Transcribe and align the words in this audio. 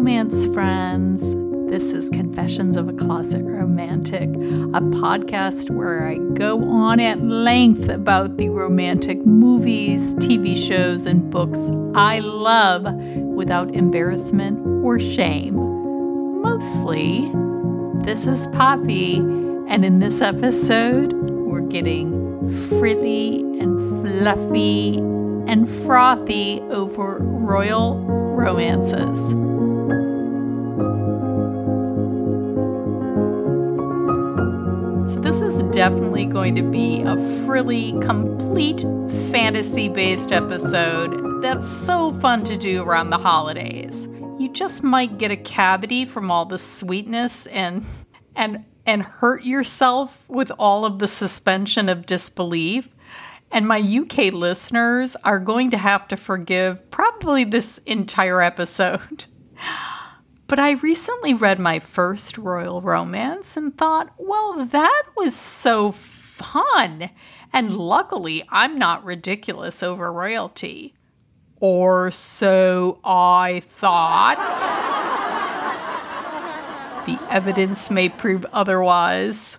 romance 0.00 0.46
friends. 0.54 1.20
This 1.70 1.92
is 1.92 2.08
Confessions 2.08 2.78
of 2.78 2.88
a 2.88 2.92
Closet 2.94 3.42
Romantic, 3.42 4.30
a 4.30 4.80
podcast 4.80 5.68
where 5.68 6.08
I 6.08 6.16
go 6.32 6.64
on 6.64 7.00
at 7.00 7.20
length 7.20 7.86
about 7.90 8.38
the 8.38 8.48
romantic 8.48 9.26
movies, 9.26 10.14
TV 10.14 10.56
shows, 10.56 11.04
and 11.04 11.30
books 11.30 11.70
I 11.94 12.20
love 12.20 12.84
without 13.34 13.74
embarrassment 13.74 14.66
or 14.82 14.98
shame. 14.98 15.56
Mostly, 16.40 17.30
this 18.02 18.24
is 18.24 18.46
Poppy, 18.54 19.16
and 19.16 19.84
in 19.84 19.98
this 19.98 20.22
episode, 20.22 21.12
we're 21.12 21.60
getting 21.60 22.10
frilly 22.70 23.40
and 23.60 24.00
fluffy 24.00 24.96
and 25.46 25.68
frothy 25.84 26.60
over 26.70 27.18
royal 27.18 27.98
romances. 28.06 29.49
Definitely 35.80 36.26
going 36.26 36.54
to 36.54 36.62
be 36.62 37.00
a 37.00 37.16
frilly, 37.46 37.92
complete 38.02 38.82
fantasy 39.32 39.88
based 39.88 40.30
episode 40.30 41.40
that's 41.40 41.66
so 41.70 42.12
fun 42.20 42.44
to 42.44 42.54
do 42.54 42.82
around 42.82 43.08
the 43.08 43.16
holidays. 43.16 44.06
You 44.38 44.50
just 44.52 44.82
might 44.82 45.16
get 45.16 45.30
a 45.30 45.38
cavity 45.38 46.04
from 46.04 46.30
all 46.30 46.44
the 46.44 46.58
sweetness 46.58 47.46
and 47.46 47.86
and 48.36 48.66
and 48.84 49.02
hurt 49.02 49.44
yourself 49.44 50.22
with 50.28 50.52
all 50.58 50.84
of 50.84 50.98
the 50.98 51.08
suspension 51.08 51.88
of 51.88 52.04
disbelief. 52.04 52.90
And 53.50 53.66
my 53.66 53.78
UK 53.80 54.34
listeners 54.34 55.16
are 55.24 55.38
going 55.38 55.70
to 55.70 55.78
have 55.78 56.06
to 56.08 56.18
forgive 56.18 56.90
probably 56.90 57.44
this 57.44 57.78
entire 57.86 58.42
episode. 58.42 59.24
But 60.50 60.58
I 60.58 60.72
recently 60.72 61.32
read 61.32 61.60
my 61.60 61.78
first 61.78 62.36
royal 62.36 62.82
romance 62.82 63.56
and 63.56 63.78
thought, 63.78 64.12
well, 64.18 64.64
that 64.64 65.04
was 65.16 65.36
so 65.36 65.92
fun. 65.92 67.10
And 67.52 67.76
luckily, 67.78 68.42
I'm 68.48 68.76
not 68.76 69.04
ridiculous 69.04 69.80
over 69.80 70.12
royalty. 70.12 70.96
Or 71.60 72.10
so 72.10 72.98
I 73.04 73.60
thought. 73.60 74.58
The 77.06 77.20
evidence 77.32 77.88
may 77.88 78.08
prove 78.08 78.44
otherwise. 78.46 79.58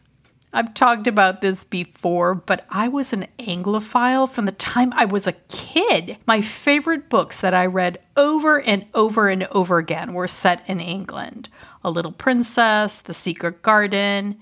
I've 0.54 0.74
talked 0.74 1.08
about 1.08 1.40
this 1.40 1.64
before, 1.64 2.36
but 2.36 2.66
I 2.70 2.90
was 2.90 3.14
an 3.14 3.28
Anglophile 3.40 4.30
from 4.30 4.46
the 4.46 4.52
time 4.52 4.92
I 4.94 5.06
was 5.06 5.26
a 5.26 5.32
kid. 5.50 6.18
My 6.26 6.42
favorite 6.42 7.10
books 7.10 7.40
that 7.40 7.54
I 7.54 7.66
read 7.66 8.00
over 8.18 8.60
and 8.60 8.86
over 8.94 9.30
and 9.30 9.48
over 9.52 9.78
again 9.78 10.14
were 10.14 10.28
set 10.28 10.62
in 10.68 10.82
England 10.82 11.48
A 11.86 11.90
Little 11.90 12.12
Princess, 12.12 13.00
The 13.00 13.14
Secret 13.14 13.62
Garden. 13.62 14.38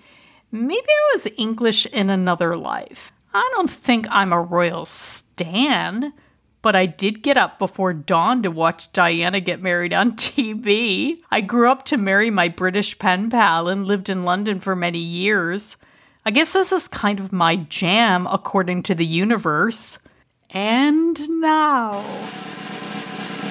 Maybe 0.52 0.87
I 0.87 1.13
was 1.13 1.27
English 1.37 1.85
in 1.85 2.09
another 2.09 2.55
life. 2.55 3.11
I 3.31 3.47
don't 3.53 3.69
think 3.69 4.07
I'm 4.09 4.33
a 4.33 4.41
royal 4.41 4.85
stan 4.85 6.13
but 6.61 6.75
I 6.75 6.85
did 6.85 7.23
get 7.23 7.37
up 7.37 7.57
before 7.57 7.93
dawn 7.93 8.43
to 8.43 8.52
watch 8.52 8.91
Diana 8.91 9.39
get 9.39 9.61
married 9.61 9.93
on 9.93 10.11
TV. 10.17 11.19
I 11.31 11.41
grew 11.41 11.71
up 11.71 11.85
to 11.85 11.97
marry 11.97 12.30
my 12.30 12.49
British 12.49 12.99
pen 12.99 13.30
pal 13.30 13.67
and 13.67 13.85
lived 13.85 14.09
in 14.09 14.25
London 14.25 14.59
for 14.59 14.75
many 14.75 14.99
years. 14.99 15.77
I 16.25 16.31
guess 16.31 16.53
this 16.53 16.72
is 16.72 16.88
kind 16.88 17.20
of 17.20 17.31
my 17.31 17.56
jam 17.56 18.28
according 18.28 18.84
to 18.84 18.95
the 18.95 19.06
universe. 19.06 19.98
And 20.50 21.17
now 21.39 21.92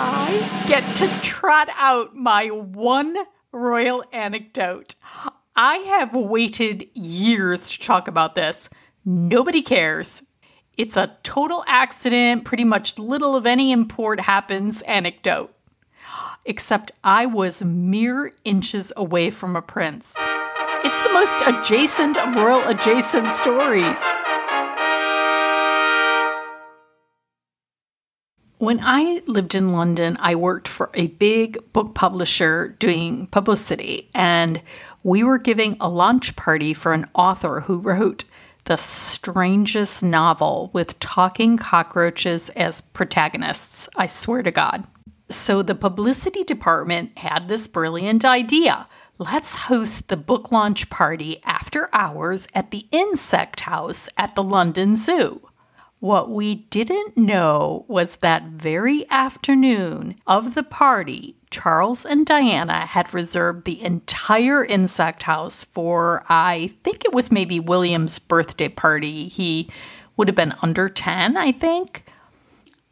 I 0.00 0.64
get 0.68 0.82
to 0.98 1.08
trot 1.22 1.68
out 1.76 2.14
my 2.14 2.48
one 2.48 3.16
royal 3.52 4.04
anecdote. 4.12 4.96
I 5.56 5.76
have 5.76 6.14
waited 6.14 6.88
years 6.94 7.68
to 7.70 7.80
talk 7.80 8.06
about 8.06 8.34
this. 8.34 8.68
Nobody 9.04 9.62
cares. 9.62 10.22
It's 10.76 10.96
a 10.96 11.16
total 11.22 11.64
accident, 11.66 12.44
pretty 12.44 12.64
much 12.64 12.98
little 12.98 13.34
of 13.34 13.46
any 13.46 13.72
import 13.72 14.20
happens 14.20 14.82
anecdote. 14.82 15.52
Except 16.44 16.92
I 17.02 17.26
was 17.26 17.64
mere 17.64 18.30
inches 18.44 18.92
away 18.96 19.30
from 19.30 19.56
a 19.56 19.62
prince. 19.62 20.14
It's 20.84 21.02
the 21.02 21.12
most 21.12 21.42
adjacent 21.46 22.16
of 22.16 22.34
royal 22.36 22.62
adjacent 22.68 23.26
stories. 23.28 24.02
When 28.58 28.80
I 28.82 29.22
lived 29.26 29.54
in 29.54 29.72
London, 29.72 30.16
I 30.20 30.34
worked 30.34 30.68
for 30.68 30.90
a 30.94 31.08
big 31.08 31.72
book 31.72 31.94
publisher 31.94 32.76
doing 32.78 33.26
publicity, 33.28 34.10
and 34.14 34.62
we 35.02 35.22
were 35.22 35.38
giving 35.38 35.76
a 35.80 35.88
launch 35.88 36.36
party 36.36 36.74
for 36.74 36.92
an 36.92 37.06
author 37.14 37.60
who 37.60 37.78
wrote 37.78 38.24
the 38.64 38.76
strangest 38.76 40.02
novel 40.02 40.70
with 40.72 40.98
talking 41.00 41.56
cockroaches 41.56 42.50
as 42.50 42.82
protagonists. 42.82 43.88
I 43.96 44.06
swear 44.06 44.42
to 44.42 44.50
God. 44.50 44.84
So 45.30 45.62
the 45.62 45.74
publicity 45.74 46.44
department 46.44 47.16
had 47.18 47.48
this 47.48 47.68
brilliant 47.68 48.24
idea. 48.24 48.86
Let's 49.20 49.56
host 49.56 50.06
the 50.06 50.16
book 50.16 50.52
launch 50.52 50.90
party 50.90 51.42
after 51.44 51.92
hours 51.92 52.46
at 52.54 52.70
the 52.70 52.86
Insect 52.92 53.60
House 53.60 54.08
at 54.16 54.36
the 54.36 54.44
London 54.44 54.94
Zoo. 54.94 55.40
What 55.98 56.30
we 56.30 56.54
didn't 56.54 57.16
know 57.16 57.84
was 57.88 58.16
that 58.16 58.44
very 58.44 59.10
afternoon 59.10 60.14
of 60.24 60.54
the 60.54 60.62
party, 60.62 61.34
Charles 61.50 62.06
and 62.06 62.24
Diana 62.24 62.86
had 62.86 63.12
reserved 63.12 63.64
the 63.64 63.82
entire 63.82 64.64
insect 64.64 65.24
house 65.24 65.64
for, 65.64 66.24
I 66.28 66.70
think 66.84 67.04
it 67.04 67.12
was 67.12 67.32
maybe 67.32 67.58
William's 67.58 68.20
birthday 68.20 68.68
party. 68.68 69.26
He 69.26 69.68
would 70.16 70.28
have 70.28 70.36
been 70.36 70.54
under 70.62 70.88
10, 70.88 71.36
I 71.36 71.50
think. 71.50 72.04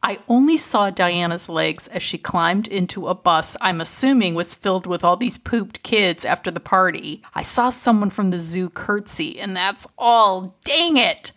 I 0.06 0.20
only 0.28 0.56
saw 0.56 0.90
Diana's 0.90 1.48
legs 1.48 1.88
as 1.88 2.00
she 2.00 2.16
climbed 2.16 2.68
into 2.68 3.08
a 3.08 3.14
bus 3.16 3.56
I'm 3.60 3.80
assuming 3.80 4.36
was 4.36 4.54
filled 4.54 4.86
with 4.86 5.02
all 5.02 5.16
these 5.16 5.36
pooped 5.36 5.82
kids 5.82 6.24
after 6.24 6.48
the 6.52 6.60
party. 6.60 7.24
I 7.34 7.42
saw 7.42 7.70
someone 7.70 8.10
from 8.10 8.30
the 8.30 8.38
zoo 8.38 8.70
curtsy, 8.70 9.40
and 9.40 9.56
that's 9.56 9.84
all. 9.98 10.56
Dang 10.64 10.96
it! 10.96 11.32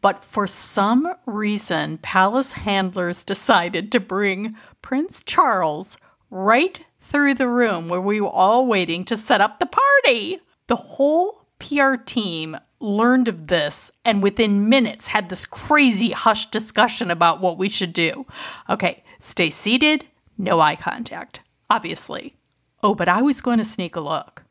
But 0.00 0.22
for 0.22 0.46
some 0.46 1.14
reason, 1.26 1.98
palace 1.98 2.52
handlers 2.52 3.24
decided 3.24 3.90
to 3.90 3.98
bring 3.98 4.54
Prince 4.82 5.24
Charles 5.26 5.96
right 6.30 6.82
through 7.00 7.34
the 7.34 7.48
room 7.48 7.88
where 7.88 8.00
we 8.00 8.20
were 8.20 8.28
all 8.28 8.68
waiting 8.68 9.04
to 9.06 9.16
set 9.16 9.40
up 9.40 9.58
the 9.58 9.66
party. 9.66 10.38
The 10.68 10.76
whole 10.76 11.48
PR 11.58 11.96
team 11.96 12.56
learned 12.80 13.28
of 13.28 13.46
this 13.46 13.90
and 14.04 14.22
within 14.22 14.68
minutes 14.68 15.08
had 15.08 15.28
this 15.28 15.46
crazy 15.46 16.10
hushed 16.10 16.52
discussion 16.52 17.10
about 17.10 17.40
what 17.40 17.58
we 17.58 17.68
should 17.68 17.92
do. 17.92 18.26
Okay, 18.68 19.02
stay 19.20 19.50
seated, 19.50 20.04
no 20.38 20.60
eye 20.60 20.76
contact, 20.76 21.40
obviously. 21.70 22.36
Oh, 22.82 22.94
but 22.94 23.08
I 23.08 23.22
was 23.22 23.40
going 23.40 23.58
to 23.58 23.64
sneak 23.64 23.96
a 23.96 24.00
look. 24.00 24.42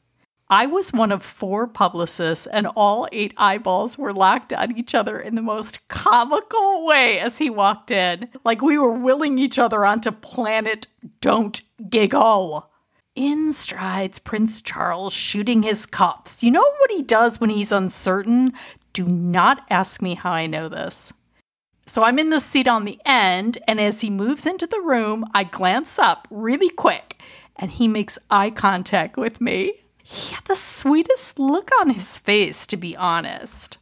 I 0.48 0.68
was 0.68 0.94
one 0.94 1.12
of 1.12 1.24
four 1.24 1.66
publicists, 1.66 2.46
and 2.46 2.68
all 2.76 3.08
eight 3.12 3.34
eyeballs 3.36 3.98
were 3.98 4.14
locked 4.14 4.54
on 4.54 4.78
each 4.78 4.94
other 4.94 5.20
in 5.20 5.34
the 5.34 5.42
most 5.42 5.88
comical 5.88 6.86
way 6.86 7.18
as 7.20 7.40
he 7.40 7.50
walked 7.50 7.90
in, 7.90 8.30
like 8.44 8.62
we 8.62 8.78
were 8.78 8.92
willing 8.92 9.40
each 9.40 9.58
other 9.58 9.86
onto 9.86 10.12
planet 10.12 10.86
Don't 11.20 11.64
Giggle. 11.90 12.70
In 13.16 13.54
strides 13.54 14.20
Prince 14.20 14.62
Charles, 14.62 15.14
shooting 15.14 15.64
his 15.64 15.86
cops. 15.86 16.44
You 16.44 16.52
know 16.52 16.70
what 16.80 16.92
he 16.92 17.02
does 17.02 17.40
when 17.40 17.50
he's 17.50 17.72
uncertain? 17.72 18.52
Do 18.92 19.08
not 19.08 19.66
ask 19.70 20.02
me 20.02 20.16
how 20.16 20.32
I 20.32 20.48
know 20.48 20.68
this. 20.68 21.14
So 21.86 22.04
I'm 22.04 22.20
in 22.20 22.30
the 22.30 22.42
seat 22.42 22.68
on 22.68 22.84
the 22.84 23.00
end, 23.06 23.60
and 23.70 23.80
as 23.80 24.02
he 24.02 24.10
moves 24.10 24.46
into 24.46 24.68
the 24.68 24.82
room, 24.82 25.24
I 25.34 25.46
glance 25.46 25.98
up 25.98 26.28
really 26.30 26.70
quick, 26.70 27.22
and 27.56 27.72
he 27.72 27.88
makes 27.88 28.20
eye 28.30 28.50
contact 28.50 29.16
with 29.16 29.40
me. 29.40 29.72
He 30.04 30.34
had 30.34 30.44
the 30.46 30.58
sweetest 30.58 31.40
look 31.40 31.72
on 31.80 31.92
his 31.92 32.18
face, 32.18 32.68
to 32.68 32.76
be 32.76 32.98
honest. 32.98 33.78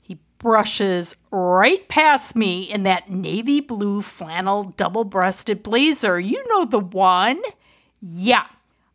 He 0.00 0.20
brushes 0.38 1.16
right 1.30 1.86
past 1.88 2.34
me 2.34 2.62
in 2.62 2.82
that 2.84 3.10
navy 3.10 3.60
blue 3.60 4.00
flannel 4.00 4.64
double 4.64 5.04
breasted 5.04 5.62
blazer. 5.62 6.18
You 6.18 6.42
know 6.48 6.64
the 6.64 6.78
one. 6.78 7.42
Yeah, 8.06 8.44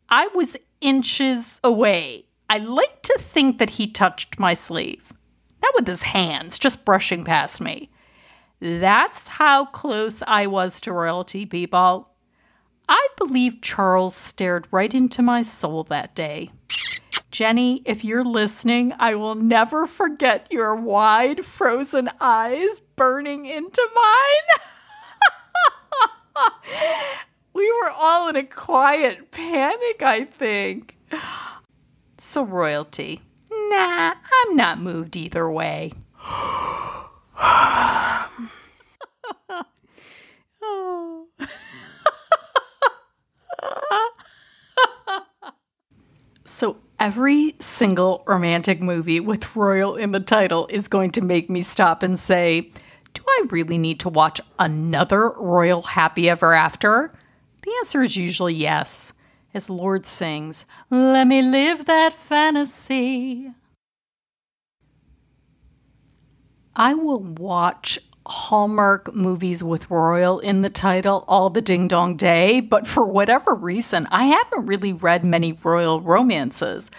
I 0.08 0.28
was 0.36 0.56
inches 0.80 1.58
away. 1.64 2.26
I 2.48 2.58
like 2.58 3.02
to 3.02 3.18
think 3.18 3.58
that 3.58 3.70
he 3.70 3.88
touched 3.88 4.38
my 4.38 4.54
sleeve. 4.54 5.12
Not 5.60 5.74
with 5.74 5.88
his 5.88 6.04
hands, 6.04 6.60
just 6.60 6.84
brushing 6.84 7.24
past 7.24 7.60
me. 7.60 7.90
That's 8.60 9.26
how 9.26 9.64
close 9.64 10.22
I 10.28 10.46
was 10.46 10.80
to 10.82 10.92
royalty, 10.92 11.44
people. 11.44 12.12
I 12.88 13.08
believe 13.16 13.60
Charles 13.62 14.14
stared 14.14 14.68
right 14.70 14.94
into 14.94 15.22
my 15.22 15.42
soul 15.42 15.82
that 15.84 16.14
day. 16.14 16.52
Jenny, 17.32 17.82
if 17.84 18.04
you're 18.04 18.24
listening, 18.24 18.92
I 19.00 19.16
will 19.16 19.34
never 19.34 19.88
forget 19.88 20.46
your 20.52 20.76
wide, 20.76 21.44
frozen 21.44 22.10
eyes 22.20 22.80
burning 22.94 23.46
into 23.46 23.88
mine. 23.92 24.60
We 27.60 27.70
were 27.72 27.90
all 27.90 28.28
in 28.28 28.36
a 28.36 28.42
quiet 28.42 29.32
panic, 29.32 30.00
I 30.00 30.24
think. 30.24 30.96
So, 32.16 32.42
royalty. 32.42 33.20
Nah, 33.50 34.14
I'm 34.14 34.56
not 34.56 34.80
moved 34.80 35.14
either 35.14 35.50
way. 35.50 35.92
so, 46.46 46.78
every 46.98 47.56
single 47.60 48.24
romantic 48.26 48.80
movie 48.80 49.20
with 49.20 49.54
royal 49.54 49.96
in 49.96 50.12
the 50.12 50.20
title 50.20 50.66
is 50.68 50.88
going 50.88 51.10
to 51.10 51.20
make 51.20 51.50
me 51.50 51.60
stop 51.60 52.02
and 52.02 52.18
say, 52.18 52.72
Do 53.12 53.22
I 53.28 53.44
really 53.50 53.76
need 53.76 54.00
to 54.00 54.08
watch 54.08 54.40
another 54.58 55.32
royal 55.36 55.82
happy 55.82 56.30
ever 56.30 56.54
after? 56.54 57.12
The 57.62 57.72
answer 57.80 58.02
is 58.02 58.16
usually 58.16 58.54
yes, 58.54 59.12
as 59.52 59.68
Lorde 59.68 60.06
sings, 60.06 60.64
Let 60.90 61.26
me 61.26 61.42
live 61.42 61.84
that 61.86 62.14
fantasy. 62.14 63.52
I 66.74 66.94
will 66.94 67.20
watch 67.20 67.98
Hallmark 68.26 69.14
movies 69.14 69.62
with 69.62 69.90
royal 69.90 70.38
in 70.38 70.62
the 70.62 70.70
title 70.70 71.24
all 71.26 71.50
the 71.50 71.60
ding 71.60 71.88
dong 71.88 72.16
day, 72.16 72.60
but 72.60 72.86
for 72.86 73.04
whatever 73.04 73.54
reason, 73.54 74.06
I 74.10 74.26
haven't 74.26 74.66
really 74.66 74.92
read 74.92 75.24
many 75.24 75.58
royal 75.64 76.00
romances. 76.00 76.90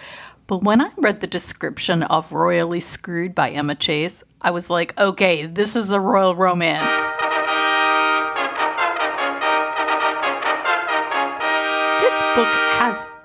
But 0.46 0.62
when 0.62 0.80
I 0.80 0.90
read 0.98 1.20
the 1.20 1.26
description 1.26 2.02
of 2.02 2.32
Royally 2.32 2.80
Screwed 2.80 3.34
by 3.34 3.50
Emma 3.50 3.74
Chase, 3.74 4.22
I 4.42 4.50
was 4.50 4.68
like, 4.68 4.98
okay, 4.98 5.46
this 5.46 5.74
is 5.74 5.90
a 5.90 6.00
royal 6.00 6.36
romance. 6.36 7.21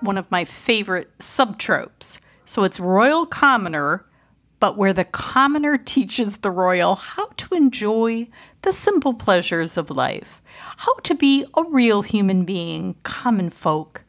One 0.01 0.17
of 0.17 0.29
my 0.31 0.45
favorite 0.45 1.17
subtropes. 1.19 2.19
So 2.45 2.63
it's 2.63 2.79
royal 2.79 3.25
commoner 3.25 4.05
but 4.59 4.77
where 4.77 4.93
the 4.93 5.05
commoner 5.05 5.77
teaches 5.77 6.37
the 6.37 6.51
royal 6.51 6.95
how 6.95 7.27
to 7.37 7.55
enjoy 7.55 8.27
the 8.63 8.71
simple 8.71 9.13
pleasures 9.13 9.77
of 9.77 9.91
life, 9.91 10.41
how 10.77 10.93
to 11.03 11.13
be 11.13 11.45
a 11.55 11.63
real 11.63 12.01
human 12.01 12.43
being, 12.43 12.95
common 13.03 13.49
folk, 13.49 14.03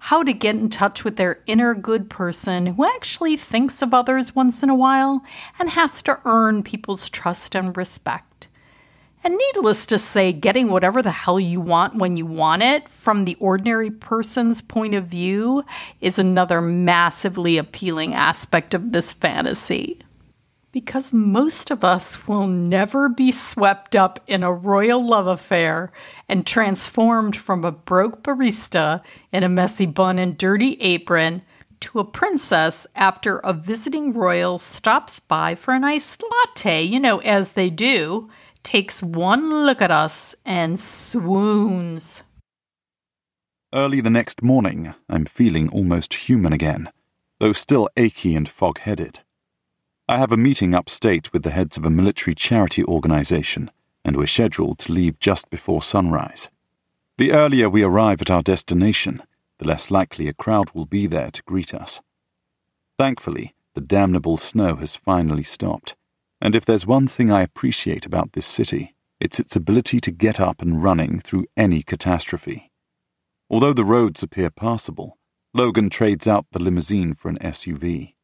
how 0.00 0.22
to 0.24 0.32
get 0.32 0.56
in 0.56 0.68
touch 0.68 1.04
with 1.04 1.16
their 1.16 1.40
inner 1.46 1.74
good 1.74 2.10
person 2.10 2.66
who 2.66 2.84
actually 2.84 3.36
thinks 3.36 3.80
of 3.80 3.94
others 3.94 4.34
once 4.34 4.62
in 4.62 4.68
a 4.68 4.74
while 4.74 5.22
and 5.58 5.70
has 5.70 6.02
to 6.02 6.18
earn 6.24 6.64
people's 6.64 7.08
trust 7.08 7.54
and 7.54 7.76
respect. 7.76 8.31
And 9.24 9.36
needless 9.36 9.86
to 9.86 9.98
say, 9.98 10.32
getting 10.32 10.68
whatever 10.68 11.00
the 11.00 11.12
hell 11.12 11.38
you 11.38 11.60
want 11.60 11.94
when 11.94 12.16
you 12.16 12.26
want 12.26 12.62
it 12.62 12.88
from 12.88 13.24
the 13.24 13.36
ordinary 13.36 13.90
person's 13.90 14.62
point 14.62 14.94
of 14.94 15.06
view 15.06 15.64
is 16.00 16.18
another 16.18 16.60
massively 16.60 17.56
appealing 17.56 18.14
aspect 18.14 18.74
of 18.74 18.90
this 18.90 19.12
fantasy. 19.12 20.00
Because 20.72 21.12
most 21.12 21.70
of 21.70 21.84
us 21.84 22.26
will 22.26 22.48
never 22.48 23.08
be 23.08 23.30
swept 23.30 23.94
up 23.94 24.18
in 24.26 24.42
a 24.42 24.52
royal 24.52 25.06
love 25.06 25.26
affair 25.28 25.92
and 26.28 26.44
transformed 26.44 27.36
from 27.36 27.64
a 27.64 27.70
broke 27.70 28.24
barista 28.24 29.02
in 29.30 29.44
a 29.44 29.48
messy 29.48 29.86
bun 29.86 30.18
and 30.18 30.36
dirty 30.36 30.80
apron 30.80 31.42
to 31.78 32.00
a 32.00 32.04
princess 32.04 32.86
after 32.96 33.38
a 33.38 33.52
visiting 33.52 34.12
royal 34.14 34.58
stops 34.58 35.20
by 35.20 35.54
for 35.54 35.74
an 35.74 35.84
iced 35.84 36.22
latte, 36.30 36.82
you 36.82 36.98
know, 36.98 37.18
as 37.18 37.50
they 37.50 37.70
do 37.70 38.28
takes 38.62 39.02
one 39.02 39.64
look 39.66 39.82
at 39.82 39.90
us 39.90 40.34
and 40.44 40.78
swoons. 40.78 42.22
Early 43.74 44.00
the 44.00 44.10
next 44.10 44.42
morning, 44.42 44.94
I'm 45.08 45.24
feeling 45.24 45.68
almost 45.68 46.14
human 46.14 46.52
again, 46.52 46.90
though 47.40 47.52
still 47.52 47.88
achy 47.96 48.34
and 48.34 48.48
fog 48.48 48.78
headed. 48.80 49.20
I 50.08 50.18
have 50.18 50.32
a 50.32 50.36
meeting 50.36 50.74
upstate 50.74 51.32
with 51.32 51.42
the 51.42 51.50
heads 51.50 51.76
of 51.76 51.84
a 51.84 51.90
military 51.90 52.34
charity 52.34 52.84
organization, 52.84 53.70
and 54.04 54.16
we're 54.16 54.26
scheduled 54.26 54.78
to 54.80 54.92
leave 54.92 55.18
just 55.18 55.48
before 55.48 55.80
sunrise. 55.80 56.50
The 57.18 57.32
earlier 57.32 57.70
we 57.70 57.82
arrive 57.82 58.20
at 58.20 58.30
our 58.30 58.42
destination, 58.42 59.22
the 59.58 59.66
less 59.66 59.90
likely 59.90 60.28
a 60.28 60.34
crowd 60.34 60.70
will 60.74 60.86
be 60.86 61.06
there 61.06 61.30
to 61.30 61.42
greet 61.44 61.72
us. 61.72 62.00
Thankfully, 62.98 63.54
the 63.74 63.80
damnable 63.80 64.36
snow 64.36 64.76
has 64.76 64.96
finally 64.96 65.44
stopped 65.44 65.96
and 66.42 66.56
if 66.56 66.64
there's 66.64 66.84
one 66.84 67.06
thing 67.06 67.30
I 67.30 67.42
appreciate 67.42 68.04
about 68.04 68.32
this 68.32 68.44
city, 68.44 68.96
it's 69.20 69.38
its 69.38 69.54
ability 69.54 70.00
to 70.00 70.10
get 70.10 70.40
up 70.40 70.60
and 70.60 70.82
running 70.82 71.20
through 71.20 71.46
any 71.56 71.84
catastrophe. 71.84 72.72
Although 73.48 73.72
the 73.72 73.84
roads 73.84 74.24
appear 74.24 74.50
passable, 74.50 75.16
Logan 75.54 75.88
trades 75.88 76.26
out 76.26 76.46
the 76.50 76.58
limousine 76.58 77.14
for 77.14 77.28
an 77.28 77.38
SUV. 77.38 78.14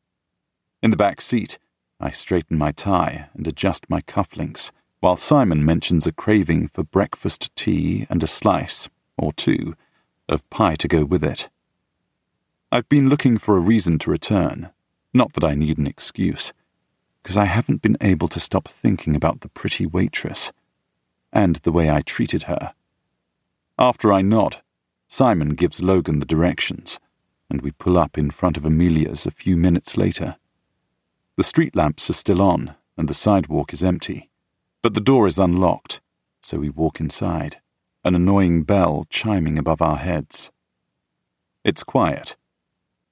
In 0.83 0.91
the 0.91 0.97
back 0.97 1.21
seat, 1.21 1.61
I 2.01 2.11
straighten 2.11 2.59
my 2.59 2.73
tie 2.73 3.29
and 3.35 3.47
adjust 3.47 3.89
my 3.89 4.01
cufflinks, 4.01 4.73
while 4.99 5.17
Simon 5.17 5.65
mentions 5.65 6.05
a 6.05 6.13
craving 6.13 6.67
for 6.67 6.83
breakfast 6.83 7.55
tea 7.55 8.05
and 8.11 8.21
a 8.25 8.27
slice, 8.27 8.89
or 9.17 9.33
two, 9.33 9.77
of 10.29 10.49
pie 10.51 10.75
to 10.75 10.89
go 10.89 11.05
with 11.05 11.23
it. 11.23 11.49
I've 12.73 12.89
been 12.89 13.09
looking 13.09 13.39
for 13.39 13.57
a 13.57 13.61
reason 13.61 13.97
to 14.01 14.11
return, 14.11 14.71
not 15.15 15.35
that 15.35 15.45
I 15.45 15.55
need 15.55 15.79
an 15.79 15.87
excuse 15.87 16.53
because 17.29 17.37
I 17.37 17.45
haven't 17.45 17.83
been 17.83 17.99
able 18.01 18.29
to 18.29 18.41
stop 18.41 18.67
thinking 18.67 19.15
about 19.15 19.43
the 19.43 19.51
pretty 19.51 19.85
waitress 19.85 20.51
and 21.31 21.57
the 21.57 21.71
way 21.71 21.91
I 21.91 22.01
treated 22.01 22.45
her. 22.45 22.73
After 23.79 24.15
I 24.15 24.23
nod, 24.23 24.63
Simon 25.09 25.51
gives 25.51 25.83
Logan 25.83 26.21
the 26.21 26.25
directions, 26.25 26.99
and 27.51 27.61
we 27.61 27.73
pull 27.73 27.99
up 27.99 28.17
in 28.17 28.31
front 28.31 28.57
of 28.57 28.65
Amelia's 28.65 29.27
a 29.27 29.31
few 29.31 29.59
minutes 29.59 29.99
later. 29.99 30.37
The 31.37 31.45
street 31.45 31.77
lamps 31.77 32.09
are 32.09 32.15
still 32.15 32.41
on, 32.41 32.77
and 32.97 33.11
the 33.11 33.13
sidewalk 33.13 33.75
is 33.75 33.85
empty, 33.85 34.31
but 34.83 34.95
the 34.95 34.99
door 34.99 35.27
is 35.27 35.39
unlocked, 35.39 36.01
so 36.41 36.61
we 36.61 36.71
walk 36.71 36.99
inside, 36.99 37.61
an 38.05 38.15
annoying 38.15 38.63
bell 38.63 39.07
chiming 39.11 39.59
above 39.59 39.83
our 39.83 39.99
heads. 39.99 40.51
It's 41.63 41.85
quiet. 41.85 42.39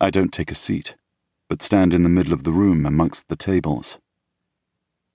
I 0.01 0.09
don't 0.09 0.33
take 0.33 0.51
a 0.51 0.55
seat, 0.55 0.97
but 1.51 1.61
stand 1.61 1.93
in 1.93 2.03
the 2.03 2.09
middle 2.09 2.33
of 2.33 2.45
the 2.45 2.53
room 2.53 2.87
amongst 2.87 3.29
the 3.29 3.37
tables. 3.37 3.99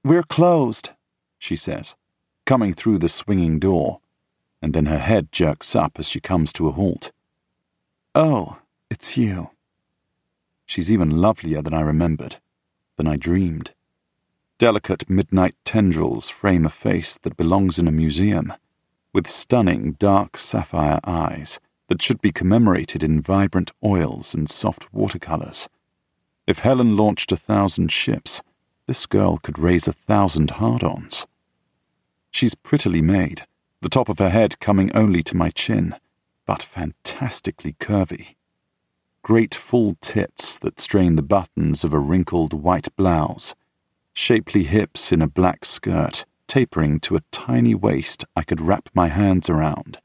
We're 0.03 0.23
closed, 0.23 0.89
she 1.37 1.55
says, 1.55 1.95
coming 2.45 2.73
through 2.73 2.97
the 2.97 3.09
swinging 3.09 3.59
door, 3.59 3.99
and 4.59 4.73
then 4.73 4.87
her 4.87 4.97
head 4.97 5.31
jerks 5.31 5.75
up 5.75 5.99
as 5.99 6.07
she 6.07 6.19
comes 6.19 6.51
to 6.53 6.67
a 6.67 6.71
halt. 6.71 7.11
Oh, 8.15 8.57
it's 8.89 9.15
you. 9.15 9.51
She's 10.65 10.91
even 10.91 11.09
lovelier 11.09 11.61
than 11.61 11.75
I 11.75 11.81
remembered, 11.81 12.37
than 12.97 13.07
I 13.07 13.15
dreamed. 13.15 13.75
Delicate 14.57 15.09
midnight 15.09 15.55
tendrils 15.65 16.29
frame 16.29 16.65
a 16.65 16.69
face 16.69 17.19
that 17.19 17.37
belongs 17.37 17.77
in 17.77 17.87
a 17.87 17.91
museum, 17.91 18.53
with 19.13 19.27
stunning 19.27 19.93
dark 19.93 20.35
sapphire 20.35 20.99
eyes 21.03 21.59
that 21.89 22.01
should 22.01 22.21
be 22.21 22.31
commemorated 22.31 23.03
in 23.03 23.21
vibrant 23.21 23.71
oils 23.83 24.33
and 24.33 24.49
soft 24.49 24.91
watercolors. 24.93 25.69
If 26.47 26.59
Helen 26.59 26.97
launched 26.97 27.31
a 27.31 27.37
thousand 27.37 27.91
ships, 27.91 28.41
this 28.91 29.05
girl 29.05 29.37
could 29.37 29.57
raise 29.57 29.87
a 29.87 29.93
thousand 29.93 30.51
hard 30.51 30.83
ons. 30.83 31.25
She's 32.29 32.55
prettily 32.55 33.01
made, 33.01 33.45
the 33.79 33.87
top 33.87 34.09
of 34.09 34.19
her 34.19 34.29
head 34.29 34.59
coming 34.59 34.93
only 34.93 35.23
to 35.23 35.37
my 35.37 35.49
chin, 35.49 35.95
but 36.45 36.61
fantastically 36.61 37.71
curvy. 37.79 38.35
Great 39.21 39.55
full 39.55 39.95
tits 40.01 40.59
that 40.59 40.81
strain 40.81 41.15
the 41.15 41.21
buttons 41.21 41.85
of 41.85 41.93
a 41.93 41.99
wrinkled 41.99 42.51
white 42.51 42.93
blouse, 42.97 43.55
shapely 44.11 44.63
hips 44.63 45.13
in 45.13 45.21
a 45.21 45.33
black 45.39 45.63
skirt 45.63 46.25
tapering 46.45 46.99
to 46.99 47.15
a 47.15 47.23
tiny 47.31 47.73
waist 47.73 48.25
I 48.35 48.43
could 48.43 48.59
wrap 48.59 48.89
my 48.93 49.07
hands 49.07 49.49
around, 49.49 49.99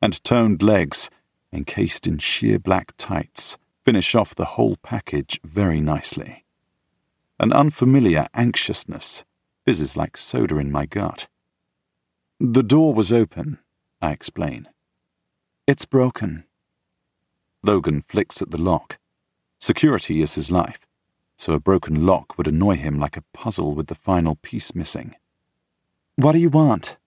and 0.00 0.24
toned 0.24 0.62
legs 0.62 1.10
encased 1.52 2.06
in 2.06 2.16
sheer 2.16 2.58
black 2.58 2.94
tights 2.96 3.58
finish 3.84 4.14
off 4.14 4.34
the 4.34 4.56
whole 4.56 4.76
package 4.76 5.38
very 5.44 5.82
nicely. 5.82 6.46
An 7.42 7.54
unfamiliar 7.54 8.26
anxiousness 8.34 9.24
fizzes 9.64 9.96
like 9.96 10.18
soda 10.18 10.58
in 10.58 10.70
my 10.70 10.84
gut. 10.84 11.26
The 12.38 12.62
door 12.62 12.92
was 12.92 13.10
open, 13.10 13.58
I 14.02 14.10
explain. 14.10 14.68
It's 15.66 15.86
broken. 15.86 16.44
Logan 17.62 18.04
flicks 18.06 18.42
at 18.42 18.50
the 18.50 18.60
lock. 18.60 18.98
Security 19.58 20.20
is 20.20 20.34
his 20.34 20.50
life, 20.50 20.80
so 21.38 21.54
a 21.54 21.58
broken 21.58 22.04
lock 22.04 22.36
would 22.36 22.46
annoy 22.46 22.76
him 22.76 22.98
like 22.98 23.16
a 23.16 23.24
puzzle 23.32 23.74
with 23.74 23.86
the 23.86 23.94
final 23.94 24.36
piece 24.42 24.74
missing. 24.74 25.14
What 26.16 26.32
do 26.32 26.38
you 26.40 26.50
want? 26.50 26.98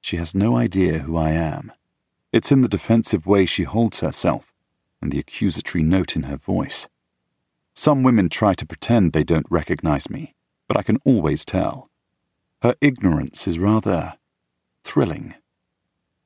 She 0.00 0.16
has 0.16 0.34
no 0.34 0.56
idea 0.56 1.00
who 1.00 1.18
I 1.18 1.32
am. 1.32 1.72
It's 2.32 2.50
in 2.50 2.62
the 2.62 2.68
defensive 2.68 3.26
way 3.26 3.44
she 3.44 3.64
holds 3.64 4.00
herself 4.00 4.54
and 5.02 5.12
the 5.12 5.18
accusatory 5.18 5.84
note 5.84 6.16
in 6.16 6.22
her 6.22 6.38
voice. 6.38 6.88
Some 7.82 8.02
women 8.02 8.28
try 8.28 8.52
to 8.52 8.66
pretend 8.66 9.14
they 9.14 9.24
don't 9.24 9.46
recognize 9.48 10.10
me, 10.10 10.34
but 10.68 10.76
I 10.76 10.82
can 10.82 10.98
always 11.02 11.46
tell. 11.46 11.88
Her 12.60 12.74
ignorance 12.82 13.48
is 13.48 13.58
rather 13.58 14.18
thrilling. 14.84 15.34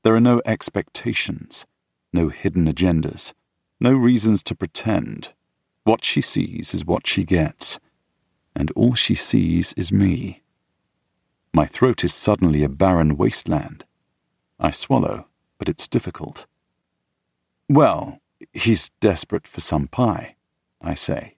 There 0.03 0.17
are 0.17 0.21
no 0.21 0.43
expectations, 0.45 1.65
no 2.13 2.29
hidden 2.29 2.67
agendas, 2.67 3.35
no 3.79 3.93
reasons 3.93 4.43
to 4.43 4.57
pretend. 4.57 5.33
What 5.85 6.05
she 6.05 6.21
sees 6.21 6.75
is 6.75 6.85
what 6.85 7.07
she 7.07 7.23
gets, 7.23 7.79
and 8.57 8.73
all 8.73 8.95
she 8.95 9.15
sees 9.15 9.73
is 9.75 9.93
me. 9.93 10.43
My 11.53 11.67
throat 11.67 12.03
is 12.03 12.13
suddenly 12.13 12.65
a 12.65 12.69
barren 12.69 13.17
wasteland. 13.17 13.85
I 14.59 14.73
swallow, 14.73 15.29
but 15.59 15.69
it's 15.69 15.87
difficult. 15.87 16.47
Well, 17.69 18.19
he's 18.53 18.91
desperate 18.99 19.47
for 19.47 19.61
some 19.61 19.87
pie, 19.87 20.35
I 20.81 20.95
say, 20.95 21.34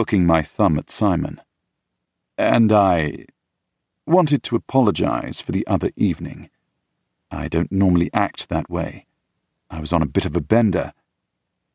hooking 0.00 0.24
my 0.24 0.40
thumb 0.40 0.78
at 0.78 0.88
Simon. 0.88 1.38
And 2.38 2.72
I 2.72 3.26
wanted 4.06 4.42
to 4.44 4.56
apologize 4.56 5.42
for 5.42 5.52
the 5.52 5.66
other 5.66 5.90
evening. 5.94 6.48
I 7.30 7.48
don't 7.48 7.70
normally 7.70 8.08
act 8.14 8.48
that 8.48 8.70
way. 8.70 9.04
I 9.68 9.78
was 9.78 9.92
on 9.92 10.00
a 10.00 10.06
bit 10.06 10.24
of 10.24 10.34
a 10.34 10.40
bender. 10.40 10.94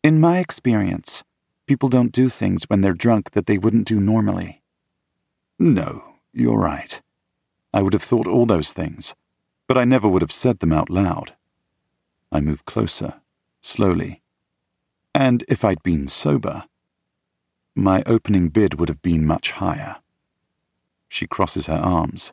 In 0.01 0.19
my 0.19 0.39
experience, 0.39 1.23
people 1.67 1.87
don't 1.87 2.11
do 2.11 2.27
things 2.27 2.63
when 2.63 2.81
they're 2.81 2.93
drunk 2.93 3.29
that 3.33 3.45
they 3.45 3.59
wouldn't 3.59 3.87
do 3.87 3.99
normally. 3.99 4.63
No, 5.59 6.15
you're 6.33 6.57
right. 6.57 6.99
I 7.75 7.83
would 7.83 7.93
have 7.93 8.01
thought 8.01 8.25
all 8.25 8.47
those 8.47 8.73
things, 8.73 9.13
but 9.67 9.77
I 9.77 9.85
never 9.85 10.09
would 10.09 10.23
have 10.23 10.31
said 10.31 10.61
them 10.61 10.73
out 10.73 10.89
loud. 10.89 11.35
I 12.31 12.39
move 12.39 12.65
closer, 12.65 13.21
slowly. 13.61 14.23
And 15.13 15.43
if 15.47 15.63
I'd 15.63 15.83
been 15.83 16.07
sober, 16.07 16.63
my 17.75 18.01
opening 18.05 18.47
bid 18.47 18.79
would 18.79 18.87
have 18.87 19.01
been 19.01 19.25
much 19.25 19.51
higher. 19.51 19.97
She 21.09 21.27
crosses 21.27 21.67
her 21.67 21.77
arms. 21.77 22.31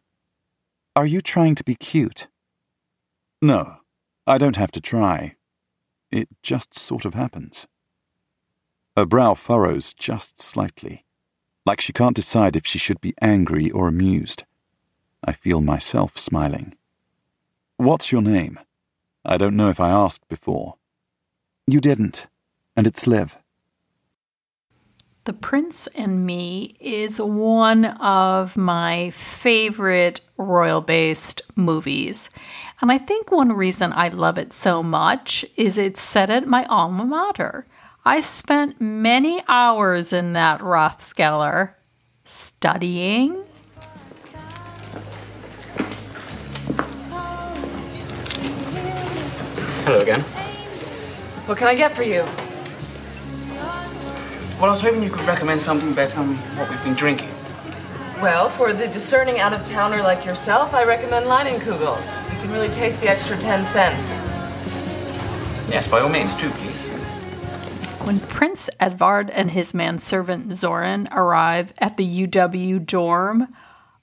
Are 0.95 1.07
you 1.07 1.21
trying 1.21 1.57
to 1.57 1.65
be 1.65 1.75
cute? 1.75 2.29
No, 3.41 3.79
I 4.25 4.39
don't 4.39 4.57
have 4.57 4.71
to 4.73 4.81
try. 4.81 5.35
It 6.13 6.29
just 6.43 6.79
sort 6.79 7.05
of 7.05 7.15
happens. 7.15 7.67
Her 8.97 9.05
brow 9.05 9.35
furrows 9.35 9.93
just 9.93 10.41
slightly, 10.41 11.05
like 11.67 11.81
she 11.81 11.93
can't 11.93 12.15
decide 12.15 12.55
if 12.55 12.67
she 12.67 12.79
should 12.79 13.01
be 13.01 13.15
angry 13.21 13.71
or 13.71 13.89
amused. 13.89 14.45
I 15.25 15.33
feel 15.33 15.61
myself 15.61 16.19
smiling. 16.19 16.77
What's 17.79 18.13
your 18.13 18.23
name? 18.23 18.61
I 19.25 19.39
don't 19.39 19.57
know 19.57 19.71
if 19.71 19.81
I 19.81 19.91
asked 19.91 20.29
before. 20.29 20.77
You 21.67 21.81
didn't, 21.81 22.29
and 22.77 22.87
it's 22.87 23.07
Liv. 23.07 23.39
The 25.25 25.33
Prince 25.33 25.87
and 25.95 26.27
Me 26.27 26.75
is 26.81 27.21
one 27.21 27.85
of 27.85 28.57
my 28.57 29.11
favorite 29.11 30.21
royal 30.37 30.81
based 30.81 31.43
movies. 31.55 32.29
And 32.81 32.91
I 32.91 32.99
think 32.99 33.31
one 33.31 33.53
reason 33.53 33.93
I 33.93 34.09
love 34.09 34.37
it 34.37 34.53
so 34.53 34.83
much 34.83 35.45
is 35.57 35.79
it's 35.79 36.03
set 36.03 36.29
at 36.29 36.49
my 36.49 36.65
alma 36.65 37.05
mater. 37.05 37.69
I 38.05 38.21
spent 38.21 38.81
many 38.81 39.45
hours 39.47 40.13
in 40.13 40.33
that 40.33 40.59
Rathskeller 40.59 41.75
studying. 42.25 43.45
Hello 49.85 50.01
again. 50.01 50.23
What 51.47 51.59
can 51.59 51.69
I 51.69 51.77
get 51.77 51.93
for 51.93 52.03
you? 52.03 52.27
Well, 54.63 54.71
I 54.71 54.75
was 54.75 54.83
hoping 54.83 55.03
you 55.03 55.11
could 55.11 55.27
recommend 55.27 55.61
something 55.61 55.93
better 55.93 56.19
than 56.19 56.37
what 56.57 56.71
we've 56.71 56.85
been 56.85 56.95
drinking. 56.95 57.31
Well, 58.23 58.49
for 58.49 58.73
the 58.73 58.87
discerning 58.87 59.41
out 59.41 59.53
of 59.53 59.65
towner 59.65 60.01
like 60.05 60.25
yourself, 60.25 60.73
I 60.73 60.85
recommend 60.85 61.27
Leinenkugels. 61.27 62.23
You 62.33 62.41
can 62.43 62.53
really 62.53 62.69
taste 62.69 63.01
the 63.01 63.09
extra 63.09 63.37
10 63.37 63.67
cents. 63.67 64.15
Yes, 65.69 65.89
by 65.89 65.99
all 65.99 66.09
means, 66.09 66.37
two, 66.37 66.49
please. 66.51 66.85
When 68.05 68.21
Prince 68.21 68.71
Edvard 68.79 69.31
and 69.31 69.51
his 69.51 69.75
manservant 69.75 70.55
Soren 70.55 71.09
arrive 71.11 71.73
at 71.79 71.97
the 71.97 72.29
UW 72.29 72.87
dorm, 72.87 73.53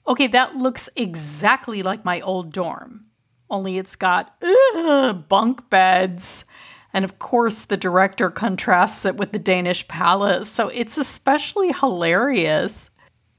okay, 0.06 0.26
that 0.26 0.56
looks 0.56 0.90
exactly 0.94 1.82
like 1.82 2.04
my 2.04 2.20
old 2.20 2.52
dorm, 2.52 3.06
only 3.48 3.78
it's 3.78 3.96
got 3.96 4.34
ugh, 4.42 5.26
bunk 5.26 5.70
beds. 5.70 6.44
And 6.92 7.04
of 7.04 7.18
course, 7.18 7.62
the 7.62 7.76
director 7.76 8.30
contrasts 8.30 9.04
it 9.04 9.16
with 9.16 9.32
the 9.32 9.38
Danish 9.38 9.86
palace, 9.86 10.48
so 10.48 10.68
it's 10.68 10.98
especially 10.98 11.72
hilarious. 11.72 12.90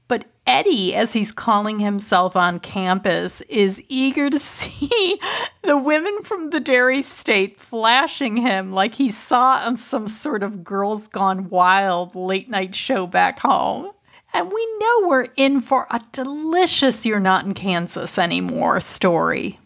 But 0.08 0.24
Eddie, 0.46 0.94
as 0.94 1.12
he's 1.12 1.32
calling 1.32 1.78
himself 1.78 2.34
on 2.34 2.60
campus, 2.60 3.40
is 3.42 3.82
eager 3.88 4.30
to 4.30 4.38
see 4.38 5.18
the 5.62 5.76
women 5.76 6.22
from 6.22 6.50
the 6.50 6.60
dairy 6.60 7.02
state 7.02 7.58
flashing 7.58 8.38
him 8.38 8.72
like 8.72 8.94
he 8.94 9.10
saw 9.10 9.62
on 9.64 9.76
some 9.76 10.08
sort 10.08 10.42
of 10.42 10.64
Girls 10.64 11.08
Gone 11.08 11.48
Wild 11.48 12.14
late 12.14 12.48
night 12.48 12.74
show 12.74 13.06
back 13.06 13.40
home. 13.40 13.90
And 14.34 14.50
we 14.50 14.78
know 14.78 15.08
we're 15.08 15.28
in 15.36 15.60
for 15.60 15.86
a 15.90 16.00
delicious 16.10 17.04
You're 17.04 17.20
Not 17.20 17.44
in 17.44 17.52
Kansas 17.52 18.18
Anymore 18.18 18.80
story. 18.80 19.58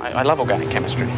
I, 0.00 0.10
I 0.10 0.22
love 0.22 0.40
organic 0.40 0.70
chemistry. 0.70 1.08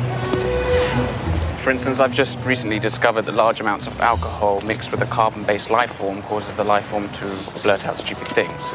For 1.67 1.73
instance, 1.73 1.99
I've 1.99 2.13
just 2.13 2.39
recently 2.45 2.79
discovered 2.79 3.23
that 3.23 3.35
large 3.35 3.59
amounts 3.59 3.89
of 3.89 4.01
alcohol 4.01 4.61
mixed 4.61 4.93
with 4.93 5.03
a 5.03 5.07
carbon 5.07 5.43
based 5.43 5.69
life 5.69 5.91
form 5.91 6.23
causes 6.23 6.55
the 6.55 6.63
life 6.63 6.85
form 6.85 7.09
to 7.09 7.61
blurt 7.61 7.85
out 7.89 7.99
stupid 7.99 8.29
things. 8.29 8.67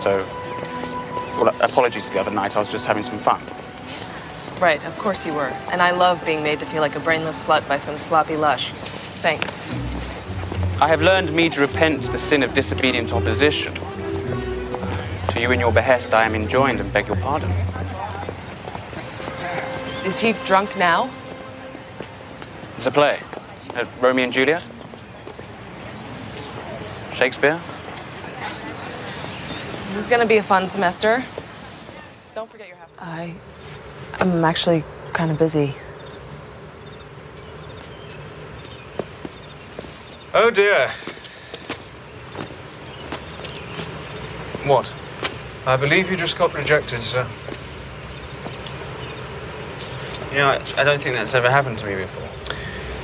So, 0.00 0.24
well, 1.36 1.48
apologies 1.60 2.12
the 2.12 2.20
other 2.20 2.30
night, 2.30 2.54
I 2.54 2.60
was 2.60 2.70
just 2.70 2.86
having 2.86 3.02
some 3.02 3.18
fun. 3.18 3.42
Right, 4.60 4.86
of 4.86 4.96
course 4.98 5.26
you 5.26 5.34
were. 5.34 5.48
And 5.72 5.82
I 5.82 5.90
love 5.90 6.24
being 6.24 6.44
made 6.44 6.60
to 6.60 6.64
feel 6.64 6.80
like 6.80 6.94
a 6.94 7.00
brainless 7.00 7.44
slut 7.44 7.66
by 7.66 7.76
some 7.76 7.98
sloppy 7.98 8.36
lush. 8.36 8.70
Thanks. 9.20 9.68
I 10.80 10.86
have 10.86 11.02
learned 11.02 11.32
me 11.32 11.48
to 11.48 11.60
repent 11.60 12.02
the 12.02 12.18
sin 12.18 12.44
of 12.44 12.54
disobedient 12.54 13.12
opposition. 13.12 13.74
To 13.74 15.40
you 15.40 15.50
in 15.50 15.58
your 15.58 15.72
behest, 15.72 16.14
I 16.14 16.22
am 16.22 16.36
enjoined 16.36 16.78
and 16.78 16.92
beg 16.92 17.08
your 17.08 17.16
pardon. 17.16 17.50
Is 20.06 20.20
he 20.20 20.34
drunk 20.46 20.76
now? 20.78 21.10
It's 22.78 22.86
a 22.86 22.92
play. 22.92 23.20
Uh, 23.74 23.84
Romeo 24.00 24.22
and 24.22 24.32
Juliet? 24.32 24.62
Shakespeare? 27.12 27.60
This 29.88 29.96
is 29.96 30.06
going 30.06 30.20
to 30.20 30.28
be 30.28 30.36
a 30.36 30.44
fun 30.44 30.68
semester. 30.68 31.24
Don't 32.36 32.48
forget 32.48 32.68
your 32.68 32.76
half. 32.76 32.88
I. 33.00 33.34
I'm 34.20 34.44
actually 34.44 34.84
kind 35.12 35.32
of 35.32 35.38
busy. 35.40 35.74
Oh 40.32 40.48
dear. 40.48 40.88
What? 44.64 44.94
I 45.66 45.76
believe 45.76 46.08
you 46.12 46.16
just 46.16 46.38
got 46.38 46.54
rejected, 46.54 47.00
sir. 47.00 47.26
You 50.30 50.38
know, 50.38 50.50
I, 50.50 50.62
I 50.76 50.84
don't 50.84 51.00
think 51.00 51.16
that's 51.16 51.34
ever 51.34 51.50
happened 51.50 51.78
to 51.78 51.86
me 51.86 51.96
before. 51.96 52.27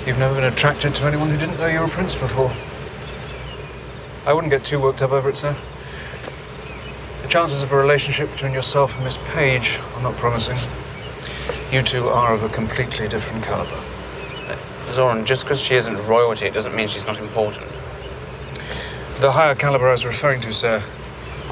You've 0.06 0.18
never 0.18 0.34
been 0.34 0.44
attracted 0.44 0.94
to 0.96 1.06
anyone 1.06 1.30
who 1.30 1.38
didn't 1.38 1.56
know 1.56 1.66
you 1.66 1.78
were 1.78 1.86
a 1.86 1.88
prince 1.88 2.14
before. 2.14 2.52
I 4.26 4.34
wouldn't 4.34 4.50
get 4.50 4.62
too 4.62 4.78
worked 4.78 5.00
up 5.00 5.12
over 5.12 5.30
it, 5.30 5.38
sir. 5.38 5.56
The 7.22 7.28
chances 7.28 7.62
of 7.62 7.72
a 7.72 7.76
relationship 7.76 8.30
between 8.30 8.52
yourself 8.52 8.94
and 8.96 9.04
Miss 9.04 9.16
Page 9.24 9.80
are 9.94 10.02
not 10.02 10.14
promising. 10.16 10.58
You 11.72 11.80
two 11.80 12.08
are 12.08 12.34
of 12.34 12.42
a 12.42 12.50
completely 12.50 13.08
different 13.08 13.44
caliber. 13.44 13.80
Uh, 14.46 14.92
Soren, 14.92 15.24
just 15.24 15.44
because 15.44 15.58
she 15.58 15.74
isn't 15.74 15.96
royalty, 16.06 16.44
it 16.44 16.52
doesn't 16.52 16.76
mean 16.76 16.86
she's 16.88 17.06
not 17.06 17.18
important. 17.18 17.66
The 19.20 19.32
higher 19.32 19.54
caliber 19.54 19.88
I 19.88 19.92
was 19.92 20.04
referring 20.04 20.42
to, 20.42 20.52
sir, 20.52 20.84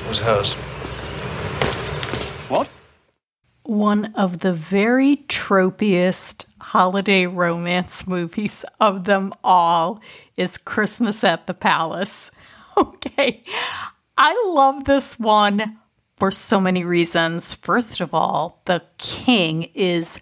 was 0.09 0.21
hers. 0.21 0.52
What? 2.50 2.68
One 3.83 4.15
of 4.15 4.39
the 4.39 4.53
very 4.53 5.17
tropiest 5.27 6.47
holiday 6.61 7.27
romance 7.27 8.07
movies 8.07 8.65
of 8.79 9.07
them 9.07 9.33
all 9.43 10.01
is 10.37 10.57
Christmas 10.57 11.25
at 11.25 11.49
the 11.49 11.55
Palace. 11.55 12.31
Okay. 12.77 13.43
I 14.17 14.41
love 14.47 14.85
this 14.85 15.19
one 15.19 15.79
for 16.17 16.31
so 16.31 16.61
many 16.61 16.85
reasons. 16.85 17.55
First 17.55 18.01
of 18.01 18.15
all, 18.15 18.62
the 18.67 18.85
king 18.99 19.65
is 19.75 20.21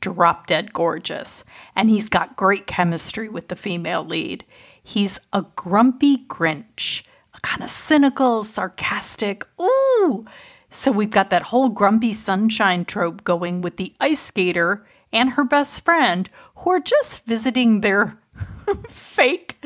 drop 0.00 0.46
dead 0.46 0.72
gorgeous, 0.72 1.42
and 1.74 1.90
he's 1.90 2.08
got 2.08 2.36
great 2.36 2.68
chemistry 2.68 3.28
with 3.28 3.48
the 3.48 3.56
female 3.56 4.04
lead. 4.04 4.44
He's 4.82 5.18
a 5.32 5.44
grumpy 5.56 6.26
Grinch, 6.26 7.02
a 7.34 7.40
kind 7.40 7.64
of 7.64 7.70
cynical, 7.70 8.44
sarcastic, 8.44 9.44
ooh. 9.60 10.24
So 10.70 10.92
we've 10.92 11.10
got 11.10 11.30
that 11.30 11.44
whole 11.44 11.68
grumpy 11.68 12.12
sunshine 12.12 12.84
trope 12.84 13.24
going 13.24 13.60
with 13.60 13.76
the 13.76 13.94
ice 14.00 14.20
skater 14.20 14.86
and 15.12 15.30
her 15.30 15.44
best 15.44 15.84
friend 15.84 16.30
who 16.56 16.70
are 16.70 16.80
just 16.80 17.24
visiting 17.26 17.80
their 17.80 18.18
fake 18.88 19.56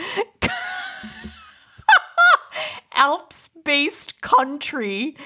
Alps 2.95 3.51
based 3.65 4.21
country. 4.21 5.17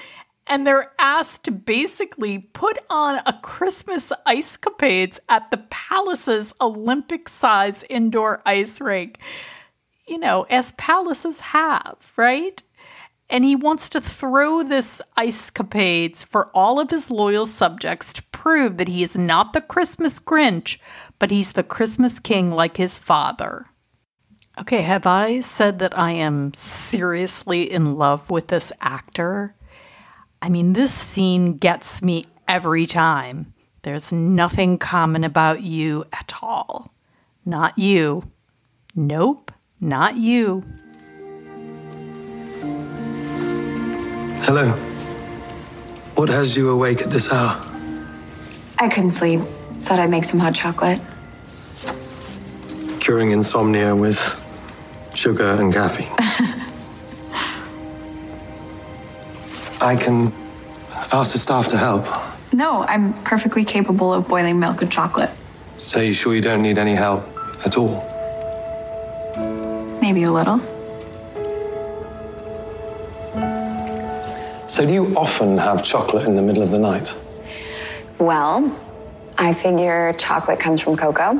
and 0.47 0.65
they're 0.65 0.91
asked 0.99 1.43
to 1.43 1.51
basically 1.51 2.39
put 2.39 2.79
on 2.89 3.21
a 3.25 3.39
Christmas 3.43 4.11
ice 4.25 4.57
capades 4.57 5.19
at 5.29 5.49
the 5.51 5.57
palace's 5.69 6.51
Olympic 6.59 7.29
size 7.29 7.83
indoor 7.89 8.41
ice 8.45 8.81
rink. 8.81 9.19
You 10.07 10.17
know, 10.17 10.43
as 10.49 10.71
palaces 10.73 11.39
have, 11.41 11.97
right? 12.17 12.61
And 13.29 13.45
he 13.45 13.55
wants 13.55 13.89
to 13.89 14.01
throw 14.01 14.63
this 14.63 15.01
ice 15.15 15.51
capades 15.51 16.25
for 16.25 16.49
all 16.53 16.79
of 16.79 16.89
his 16.89 17.11
loyal 17.11 17.45
subjects 17.45 18.11
to 18.13 18.23
prove 18.31 18.77
that 18.77 18.87
he 18.87 19.03
is 19.03 19.17
not 19.17 19.53
the 19.53 19.61
Christmas 19.61 20.19
Grinch, 20.19 20.79
but 21.19 21.29
he's 21.29 21.51
the 21.51 21.63
Christmas 21.63 22.19
King 22.19 22.51
like 22.51 22.77
his 22.77 22.97
father. 22.97 23.67
Okay, 24.59 24.81
have 24.81 25.05
I 25.05 25.41
said 25.41 25.79
that 25.79 25.97
I 25.97 26.11
am 26.11 26.53
seriously 26.53 27.71
in 27.71 27.95
love 27.95 28.29
with 28.29 28.47
this 28.47 28.73
actor? 28.81 29.55
I 30.41 30.49
mean, 30.49 30.73
this 30.73 30.93
scene 30.93 31.57
gets 31.57 32.01
me 32.01 32.25
every 32.47 32.85
time. 32.85 33.53
There's 33.83 34.11
nothing 34.11 34.77
common 34.77 35.23
about 35.23 35.61
you 35.61 36.05
at 36.11 36.33
all. 36.41 36.93
Not 37.45 37.77
you. 37.77 38.31
Nope, 38.95 39.51
not 39.79 40.17
you. 40.17 40.63
Hello. 44.41 44.71
What 46.15 46.29
has 46.29 46.55
you 46.57 46.69
awake 46.69 47.01
at 47.01 47.09
this 47.11 47.31
hour? 47.31 47.61
I 48.79 48.89
couldn't 48.89 49.11
sleep. 49.11 49.41
Thought 49.81 49.99
I'd 49.99 50.09
make 50.09 50.23
some 50.23 50.39
hot 50.39 50.55
chocolate. 50.55 50.99
Curing 52.99 53.31
insomnia 53.31 53.95
with 53.95 54.19
sugar 55.13 55.51
and 55.51 55.73
caffeine. 55.73 56.07
I 59.81 59.95
can 59.95 60.33
ask 61.11 61.33
the 61.33 61.39
staff 61.39 61.67
to 61.69 61.77
help. 61.77 62.05
No, 62.51 62.83
I'm 62.83 63.13
perfectly 63.23 63.63
capable 63.63 64.13
of 64.13 64.27
boiling 64.27 64.59
milk 64.59 64.81
and 64.81 64.91
chocolate. 64.91 65.29
So 65.77 65.99
you 65.99 66.13
sure 66.13 66.33
you 66.33 66.41
don't 66.41 66.61
need 66.61 66.77
any 66.77 66.95
help 66.95 67.23
at 67.65 67.77
all? 67.77 68.03
Maybe 70.01 70.23
a 70.23 70.31
little. 70.31 70.59
So 74.79 74.85
do 74.85 74.93
you 74.93 75.13
often 75.17 75.57
have 75.57 75.83
chocolate 75.83 76.25
in 76.25 76.37
the 76.37 76.41
middle 76.41 76.63
of 76.63 76.71
the 76.71 76.79
night? 76.79 77.13
Well, 78.17 78.73
I 79.37 79.51
figure 79.51 80.13
chocolate 80.13 80.57
comes 80.57 80.79
from 80.79 80.95
cocoa, 80.95 81.33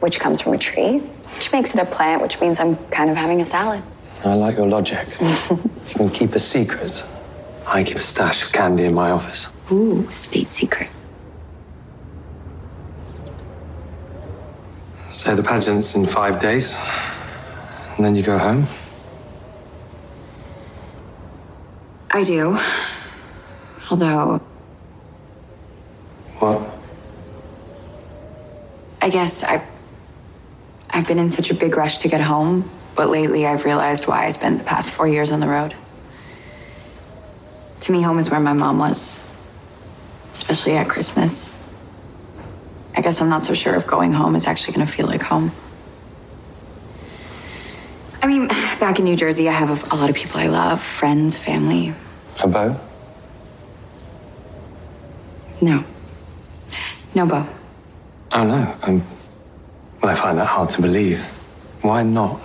which 0.00 0.18
comes 0.18 0.40
from 0.40 0.54
a 0.54 0.56
tree, 0.56 1.00
which 1.36 1.52
makes 1.52 1.74
it 1.74 1.78
a 1.78 1.84
plant, 1.84 2.22
which 2.22 2.40
means 2.40 2.58
I'm 2.58 2.74
kind 2.86 3.10
of 3.10 3.16
having 3.18 3.42
a 3.42 3.44
salad. 3.44 3.82
I 4.24 4.32
like 4.32 4.56
your 4.56 4.66
logic. 4.66 5.06
you 5.20 5.94
can 5.94 6.08
keep 6.08 6.34
a 6.34 6.38
secret. 6.38 7.04
I 7.66 7.84
keep 7.84 7.98
a 7.98 8.00
stash 8.00 8.42
of 8.46 8.52
candy 8.54 8.84
in 8.84 8.94
my 8.94 9.10
office. 9.10 9.52
Ooh, 9.70 10.10
state 10.10 10.48
secret. 10.48 10.88
So 15.10 15.36
the 15.36 15.42
pageant's 15.42 15.94
in 15.94 16.06
five 16.06 16.38
days, 16.38 16.74
and 17.96 18.06
then 18.06 18.16
you 18.16 18.22
go 18.22 18.38
home. 18.38 18.66
I 22.10 22.22
do. 22.22 22.58
Although, 23.90 24.40
What? 26.38 26.70
I 29.00 29.08
guess 29.08 29.44
I 29.44 29.62
I've 30.90 31.06
been 31.06 31.18
in 31.18 31.30
such 31.30 31.50
a 31.50 31.54
big 31.54 31.76
rush 31.76 31.98
to 31.98 32.08
get 32.08 32.20
home, 32.20 32.68
but 32.94 33.10
lately 33.10 33.46
I've 33.46 33.64
realized 33.64 34.06
why 34.06 34.26
I 34.26 34.30
spent 34.30 34.58
the 34.58 34.64
past 34.64 34.90
4 34.90 35.06
years 35.08 35.30
on 35.30 35.40
the 35.40 35.46
road. 35.46 35.74
To 37.80 37.92
me, 37.92 38.02
home 38.02 38.18
is 38.18 38.30
where 38.30 38.40
my 38.40 38.52
mom 38.54 38.78
was, 38.78 39.18
especially 40.30 40.76
at 40.76 40.88
Christmas. 40.88 41.50
I 42.96 43.02
guess 43.02 43.20
I'm 43.20 43.28
not 43.28 43.44
so 43.44 43.52
sure 43.54 43.74
if 43.74 43.86
going 43.86 44.12
home 44.12 44.34
is 44.34 44.46
actually 44.46 44.74
going 44.74 44.86
to 44.86 44.92
feel 44.92 45.06
like 45.06 45.22
home. 45.22 45.52
I 48.22 48.26
mean, 48.26 48.48
back 48.80 48.98
in 48.98 49.04
New 49.04 49.16
Jersey, 49.16 49.48
I 49.48 49.52
have 49.52 49.92
a, 49.92 49.96
lot 49.96 50.08
of 50.08 50.16
people 50.16 50.40
I 50.40 50.46
love, 50.46 50.82
friends, 50.82 51.38
family. 51.38 51.92
A 52.42 52.48
bow? 52.48 52.80
No. 55.60 55.84
No 57.14 57.26
Bo. 57.26 57.46
Oh 58.32 58.44
no. 58.44 58.74
Um, 58.82 59.02
well, 60.02 60.12
I 60.12 60.14
find 60.14 60.38
that 60.38 60.46
hard 60.46 60.70
to 60.70 60.82
believe. 60.82 61.24
Why 61.82 62.02
not? 62.02 62.40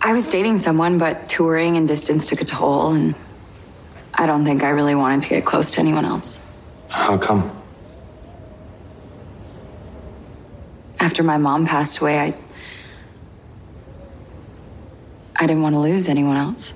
I 0.00 0.12
was 0.12 0.30
dating 0.30 0.58
someone, 0.58 0.98
but 0.98 1.28
touring 1.28 1.76
and 1.76 1.86
distance 1.86 2.26
took 2.26 2.40
a 2.40 2.44
toll, 2.44 2.92
and 2.92 3.14
I 4.14 4.26
don't 4.26 4.44
think 4.44 4.62
I 4.62 4.70
really 4.70 4.94
wanted 4.94 5.22
to 5.22 5.28
get 5.28 5.44
close 5.44 5.70
to 5.72 5.80
anyone 5.80 6.04
else. 6.04 6.38
How 6.88 7.18
come? 7.18 7.50
After 11.00 11.22
my 11.22 11.36
mom 11.36 11.66
passed 11.66 11.98
away, 11.98 12.18
I. 12.18 12.34
I 15.36 15.46
didn't 15.46 15.62
want 15.62 15.74
to 15.74 15.78
lose 15.78 16.08
anyone 16.08 16.36
else. 16.36 16.72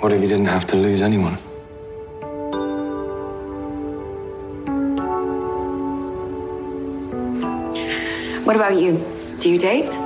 What 0.00 0.12
if 0.12 0.22
you 0.22 0.28
didn't 0.28 0.46
have 0.46 0.66
to 0.68 0.76
lose 0.76 1.02
anyone? 1.02 1.36
What 8.50 8.56
about 8.56 8.80
you? 8.80 8.98
Do 9.38 9.48
you 9.48 9.58
date? 9.60 9.96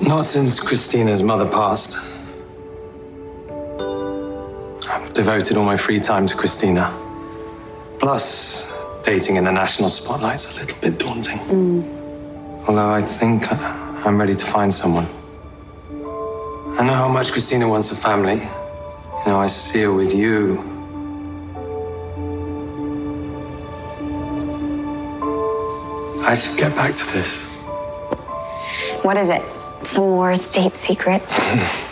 Not 0.00 0.24
since 0.24 0.58
Christina's 0.58 1.22
mother 1.22 1.46
passed. 1.46 1.98
I've 4.88 5.12
devoted 5.12 5.58
all 5.58 5.66
my 5.66 5.76
free 5.76 6.00
time 6.00 6.26
to 6.28 6.34
Christina. 6.34 6.90
Plus, 7.98 8.66
dating 9.04 9.36
in 9.36 9.44
the 9.44 9.52
national 9.52 9.90
spotlight's 9.90 10.50
a 10.50 10.60
little 10.60 10.78
bit 10.80 10.96
daunting. 10.98 11.36
Hmm. 11.40 11.82
Although 12.66 12.88
I 12.88 13.02
think 13.02 13.44
I'm 13.52 14.18
ready 14.18 14.32
to 14.32 14.46
find 14.46 14.72
someone. 14.72 15.06
I 16.78 16.84
know 16.86 16.94
how 16.94 17.08
much 17.08 17.32
Christina 17.32 17.68
wants 17.68 17.92
a 17.92 17.96
family. 17.96 18.36
You 18.36 19.26
know, 19.26 19.40
I 19.40 19.46
see 19.46 19.82
her 19.82 19.92
with 19.92 20.14
you. 20.14 20.71
I 26.24 26.34
should 26.34 26.56
get 26.56 26.74
back 26.76 26.94
to 26.94 27.04
this. 27.12 27.42
What 29.02 29.16
is 29.16 29.28
it? 29.28 29.42
Some 29.82 30.04
more 30.04 30.34
state 30.36 30.74
secrets? 30.74 31.38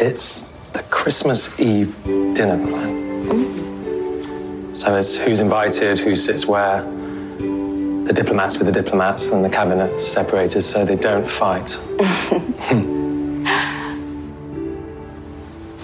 It's 0.00 0.56
the 0.72 0.82
Christmas 0.90 1.60
Eve 1.60 1.94
dinner 2.34 2.58
plan. 2.66 3.28
Hmm? 3.28 4.74
So 4.74 4.96
it's 4.96 5.14
who's 5.14 5.38
invited, 5.38 6.00
who 6.00 6.16
sits 6.16 6.46
where, 6.46 6.82
the 6.82 8.12
diplomats 8.12 8.58
with 8.58 8.66
the 8.66 8.72
diplomats, 8.72 9.28
and 9.30 9.44
the 9.44 9.48
cabinet 9.48 10.00
separated 10.00 10.62
so 10.62 10.84
they 10.84 10.96
don't 10.96 11.28
fight. 11.28 11.70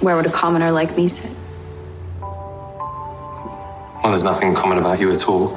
Where 0.00 0.16
would 0.16 0.26
a 0.26 0.32
commoner 0.32 0.72
like 0.72 0.96
me 0.96 1.06
sit? 1.06 1.30
Well, 2.20 4.08
there's 4.08 4.24
nothing 4.24 4.54
common 4.54 4.78
about 4.78 4.98
you 4.98 5.12
at 5.12 5.28
all. 5.28 5.56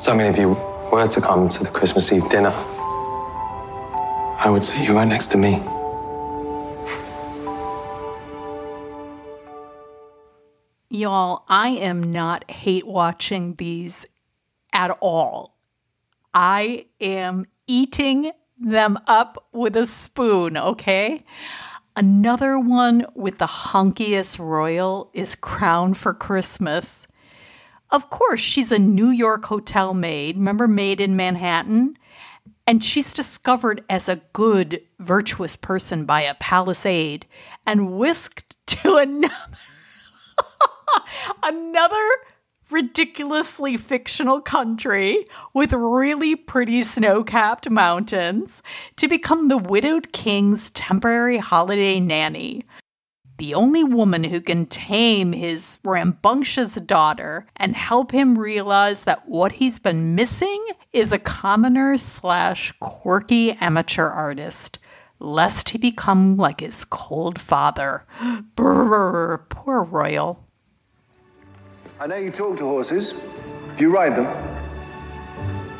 So, 0.00 0.12
I 0.12 0.16
mean, 0.16 0.26
if 0.26 0.36
you 0.36 0.54
were 0.96 1.06
to 1.06 1.20
come 1.20 1.46
to 1.46 1.62
the 1.62 1.68
Christmas 1.68 2.10
Eve 2.10 2.26
dinner, 2.30 2.52
I 4.38 4.48
would 4.48 4.64
sit 4.64 4.88
you 4.88 4.94
right 4.94 5.06
next 5.06 5.26
to 5.32 5.36
me. 5.36 5.60
Y'all, 10.88 11.44
I 11.48 11.68
am 11.68 12.02
not 12.02 12.50
hate 12.50 12.86
watching 12.86 13.56
these 13.56 14.06
at 14.72 14.90
all. 15.02 15.58
I 16.32 16.86
am 16.98 17.44
eating 17.66 18.32
them 18.58 18.98
up 19.06 19.48
with 19.52 19.76
a 19.76 19.84
spoon, 19.84 20.56
okay? 20.56 21.20
Another 21.94 22.58
one 22.58 23.04
with 23.14 23.36
the 23.36 23.46
hunkiest 23.46 24.38
royal 24.38 25.10
is 25.12 25.34
Crown 25.34 25.92
for 25.92 26.14
Christmas. 26.14 27.05
Of 27.90 28.10
course, 28.10 28.40
she's 28.40 28.72
a 28.72 28.78
New 28.78 29.10
York 29.10 29.44
hotel 29.46 29.94
maid. 29.94 30.36
Remember 30.36 30.66
Maid 30.66 31.00
in 31.00 31.16
Manhattan? 31.16 31.96
And 32.66 32.82
she's 32.82 33.14
discovered 33.14 33.84
as 33.88 34.08
a 34.08 34.22
good, 34.32 34.82
virtuous 34.98 35.56
person 35.56 36.04
by 36.04 36.22
a 36.22 36.34
palace 36.34 36.84
aide 36.84 37.26
and 37.64 37.96
whisked 37.96 38.56
to 38.66 38.96
another 38.96 39.32
another 41.42 42.08
ridiculously 42.70 43.76
fictional 43.76 44.40
country 44.40 45.24
with 45.54 45.72
really 45.72 46.34
pretty 46.34 46.82
snow 46.82 47.22
capped 47.22 47.70
mountains 47.70 48.62
to 48.96 49.06
become 49.06 49.46
the 49.48 49.58
widowed 49.58 50.12
king's 50.12 50.70
temporary 50.70 51.38
holiday 51.38 52.00
nanny. 52.00 52.64
The 53.38 53.52
only 53.52 53.84
woman 53.84 54.24
who 54.24 54.40
can 54.40 54.64
tame 54.64 55.32
his 55.32 55.78
rambunctious 55.84 56.76
daughter 56.76 57.46
and 57.54 57.76
help 57.76 58.12
him 58.12 58.38
realize 58.38 59.04
that 59.04 59.28
what 59.28 59.52
he's 59.52 59.78
been 59.78 60.14
missing 60.14 60.64
is 60.94 61.12
a 61.12 61.18
commoner 61.18 61.98
slash 61.98 62.72
quirky 62.80 63.52
amateur 63.52 64.06
artist, 64.06 64.78
lest 65.18 65.70
he 65.70 65.78
become 65.78 66.38
like 66.38 66.60
his 66.60 66.86
cold 66.86 67.38
father. 67.38 68.06
Brrr, 68.56 69.46
poor 69.50 69.82
Royal. 69.82 70.42
I 72.00 72.06
know 72.06 72.16
you 72.16 72.30
talk 72.30 72.56
to 72.58 72.64
horses. 72.64 73.12
Do 73.76 73.84
you 73.84 73.94
ride 73.94 74.16
them? 74.16 74.26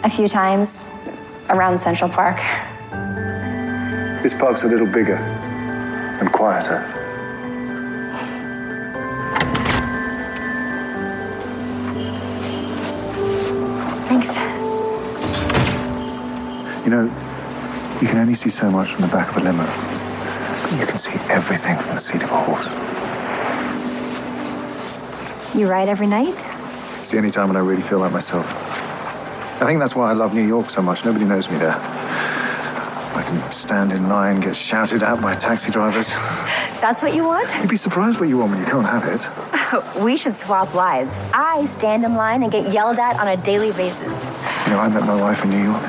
A 0.05 0.11
few 0.11 0.29
times 0.29 0.93
around 1.49 1.79
Central 1.79 2.11
Park. 2.11 2.37
This 4.23 4.35
park's 4.35 4.65
a 4.65 4.69
little 4.69 4.87
bigger 4.87 5.17
and 5.17 6.31
quieter. 6.31 7.06
Thanks. 14.09 14.37
You 16.85 16.91
know, 16.91 17.05
you 18.01 18.07
can 18.07 18.19
only 18.19 18.35
see 18.35 18.51
so 18.51 18.71
much 18.71 18.93
from 18.93 19.03
the 19.03 19.09
back 19.09 19.29
of 19.31 19.37
a 19.39 19.41
limo. 19.41 19.65
But 19.65 20.79
you 20.79 20.87
can 20.87 20.99
see 20.99 21.19
everything 21.33 21.77
from 21.79 21.95
the 21.97 22.01
seat 22.01 22.23
of 22.23 22.31
a 22.31 22.37
horse. 22.37 22.77
You 25.57 25.69
ride 25.69 25.89
every 25.89 26.07
night? 26.07 26.35
It's 26.99 27.11
the 27.11 27.19
only 27.19 27.31
time 27.31 27.49
when 27.49 27.57
I 27.57 27.61
really 27.61 27.83
feel 27.83 27.99
like 27.99 28.13
myself. 28.13 28.47
I 29.61 29.67
think 29.67 29.81
that's 29.81 29.97
why 29.97 30.11
I 30.11 30.13
love 30.13 30.35
New 30.35 30.47
York 30.47 30.71
so 30.71 30.83
much. 30.83 31.05
Nobody 31.05 31.25
knows 31.25 31.51
me 31.51 31.57
there. 31.57 31.77
I 31.77 33.25
can 33.27 33.51
stand 33.51 33.91
in 33.91 34.09
line, 34.09 34.41
get 34.41 34.55
shouted 34.55 35.03
at 35.03 35.21
by 35.21 35.35
taxi 35.35 35.73
drivers. 35.73 36.13
That's 36.81 37.03
what 37.03 37.15
you 37.15 37.25
want? 37.25 37.49
You'd 37.61 37.71
be 37.71 37.77
surprised 37.77 38.21
what 38.21 38.29
you 38.29 38.39
want 38.39 38.53
when 38.53 38.61
you 38.61 38.67
can't 38.67 38.87
have 38.87 39.05
it. 39.05 39.29
We 40.03 40.17
should 40.17 40.37
swap 40.37 40.75
lives. 40.75 41.19
I 41.35 41.67
stand 41.67 42.05
in 42.05 42.15
line 42.15 42.43
and 42.43 42.53
get 42.53 42.73
yelled 42.73 42.99
at 42.99 43.19
on 43.19 43.27
a 43.27 43.37
daily 43.37 43.73
basis. 43.73 44.31
You 44.67 44.73
know, 44.75 44.79
I 44.79 44.89
met 44.89 45.05
my 45.05 45.21
wife 45.21 45.43
in 45.45 45.51
New 45.51 45.63
York. 45.63 45.83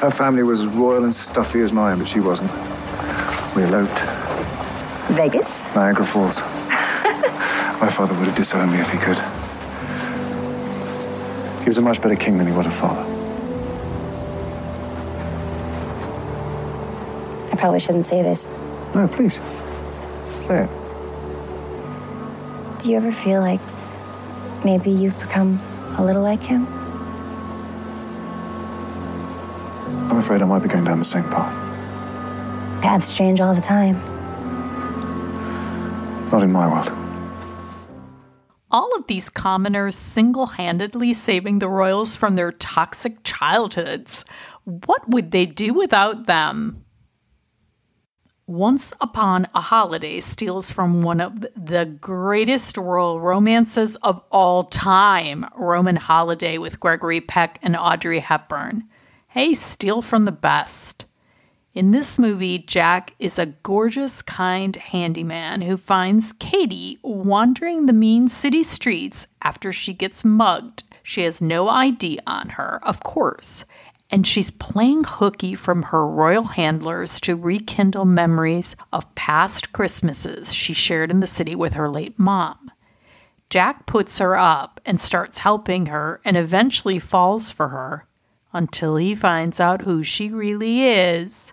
Her 0.00 0.10
family 0.10 0.42
was 0.42 0.62
as 0.62 0.66
royal 0.68 1.04
and 1.04 1.14
stuffy 1.14 1.60
as 1.60 1.72
mine, 1.72 1.98
but 1.98 2.08
she 2.08 2.20
wasn't. 2.20 2.50
We 3.54 3.62
eloped. 3.62 3.98
Vegas? 5.14 5.74
Niagara 5.74 6.04
Falls. 6.04 6.40
my 7.80 7.88
father 7.88 8.14
would 8.18 8.26
have 8.26 8.36
disowned 8.36 8.72
me 8.72 8.78
if 8.80 8.90
he 8.90 8.98
could. 8.98 9.18
He 11.62 11.68
was 11.68 11.78
a 11.78 11.82
much 11.82 12.02
better 12.02 12.16
king 12.16 12.36
than 12.36 12.46
he 12.46 12.52
was 12.52 12.66
a 12.66 12.70
father. 12.70 13.02
I 17.52 17.56
probably 17.56 17.80
shouldn't 17.80 18.04
say 18.04 18.22
this. 18.22 18.48
No, 18.94 19.08
please. 19.08 19.34
Say 20.46 20.64
it. 20.64 20.70
Do 22.80 22.90
you 22.90 22.96
ever 22.96 23.10
feel 23.10 23.40
like 23.40 23.60
maybe 24.64 24.90
you've 24.90 25.18
become 25.18 25.60
a 25.98 26.04
little 26.04 26.22
like 26.22 26.42
him? 26.42 26.66
I'm 30.10 30.18
afraid 30.18 30.40
I 30.40 30.46
might 30.46 30.62
be 30.62 30.68
going 30.68 30.84
down 30.84 30.98
the 30.98 31.04
same 31.04 31.24
path. 31.24 31.54
Paths 32.82 33.14
change 33.16 33.40
all 33.40 33.54
the 33.54 33.60
time. 33.60 33.96
Not 36.30 36.42
in 36.42 36.52
my 36.52 36.66
world. 36.66 36.90
All 38.70 38.94
of 38.96 39.06
these 39.08 39.28
commoners 39.28 39.96
single 39.96 40.46
handedly 40.46 41.12
saving 41.12 41.58
the 41.58 41.68
royals 41.68 42.16
from 42.16 42.36
their 42.36 42.52
toxic 42.52 43.24
childhoods. 43.24 44.24
What 44.64 45.08
would 45.08 45.32
they 45.32 45.46
do 45.46 45.74
without 45.74 46.26
them? 46.26 46.85
Once 48.48 48.92
Upon 49.00 49.48
a 49.56 49.60
Holiday 49.60 50.20
steals 50.20 50.70
from 50.70 51.02
one 51.02 51.20
of 51.20 51.44
the 51.56 51.84
greatest 51.84 52.76
royal 52.76 53.20
romances 53.20 53.96
of 54.04 54.22
all 54.30 54.62
time, 54.62 55.46
Roman 55.56 55.96
Holiday 55.96 56.56
with 56.56 56.78
Gregory 56.78 57.20
Peck 57.20 57.58
and 57.60 57.74
Audrey 57.74 58.20
Hepburn. 58.20 58.84
Hey, 59.26 59.52
steal 59.54 60.00
from 60.00 60.26
the 60.26 60.32
best. 60.32 61.06
In 61.74 61.90
this 61.90 62.20
movie, 62.20 62.58
Jack 62.58 63.14
is 63.18 63.36
a 63.36 63.46
gorgeous, 63.46 64.22
kind 64.22 64.76
handyman 64.76 65.62
who 65.62 65.76
finds 65.76 66.32
Katie 66.32 67.00
wandering 67.02 67.86
the 67.86 67.92
mean 67.92 68.28
city 68.28 68.62
streets 68.62 69.26
after 69.42 69.72
she 69.72 69.92
gets 69.92 70.24
mugged. 70.24 70.84
She 71.02 71.22
has 71.22 71.42
no 71.42 71.68
ID 71.68 72.20
on 72.28 72.50
her, 72.50 72.78
of 72.84 73.02
course, 73.02 73.64
and 74.10 74.26
she's 74.26 74.50
playing 74.50 75.04
hooky 75.04 75.54
from 75.54 75.84
her 75.84 76.06
royal 76.06 76.44
handlers 76.44 77.18
to 77.20 77.36
rekindle 77.36 78.04
memories 78.04 78.76
of 78.92 79.14
past 79.14 79.72
Christmases 79.72 80.52
she 80.52 80.72
shared 80.72 81.10
in 81.10 81.20
the 81.20 81.26
city 81.26 81.54
with 81.54 81.74
her 81.74 81.88
late 81.88 82.18
mom. 82.18 82.70
Jack 83.50 83.86
puts 83.86 84.18
her 84.18 84.36
up 84.36 84.80
and 84.84 85.00
starts 85.00 85.38
helping 85.38 85.86
her 85.86 86.20
and 86.24 86.36
eventually 86.36 86.98
falls 86.98 87.52
for 87.52 87.68
her 87.68 88.06
until 88.52 88.96
he 88.96 89.14
finds 89.14 89.60
out 89.60 89.82
who 89.82 90.02
she 90.02 90.30
really 90.30 90.82
is. 90.82 91.52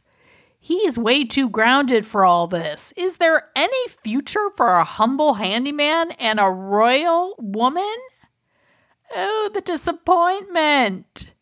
He 0.59 0.75
is 0.87 0.97
way 0.97 1.25
too 1.25 1.49
grounded 1.49 2.05
for 2.05 2.23
all 2.23 2.47
this. 2.47 2.93
Is 2.95 3.17
there 3.17 3.49
any 3.55 3.87
future 4.01 4.49
for 4.55 4.77
a 4.77 4.85
humble 4.85 5.33
handyman 5.33 6.11
and 6.11 6.39
a 6.39 6.49
royal 6.49 7.35
woman? 7.37 7.97
Oh, 9.13 9.51
the 9.53 9.61
disappointment. 9.61 11.32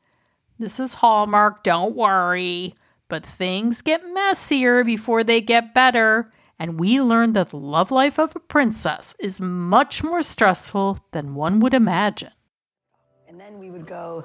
This 0.62 0.80
is 0.80 0.94
Hallmark, 0.94 1.64
don't 1.64 1.96
worry. 1.96 2.76
But 3.08 3.26
things 3.26 3.82
get 3.82 4.04
messier 4.14 4.84
before 4.84 5.24
they 5.24 5.42
get 5.42 5.74
better, 5.74 6.30
and 6.60 6.80
we 6.80 7.02
learn 7.02 7.34
that 7.34 7.50
the 7.50 7.58
love 7.58 7.90
life 7.90 8.20
of 8.20 8.36
a 8.36 8.40
princess 8.40 9.16
is 9.20 9.42
much 9.42 10.04
more 10.04 10.22
stressful 10.22 11.00
than 11.14 11.34
one 11.34 11.62
would 11.62 11.74
imagine. 11.74 12.30
And 13.28 13.40
then 13.40 13.58
we 13.58 13.72
would 13.72 13.88
go 13.88 14.24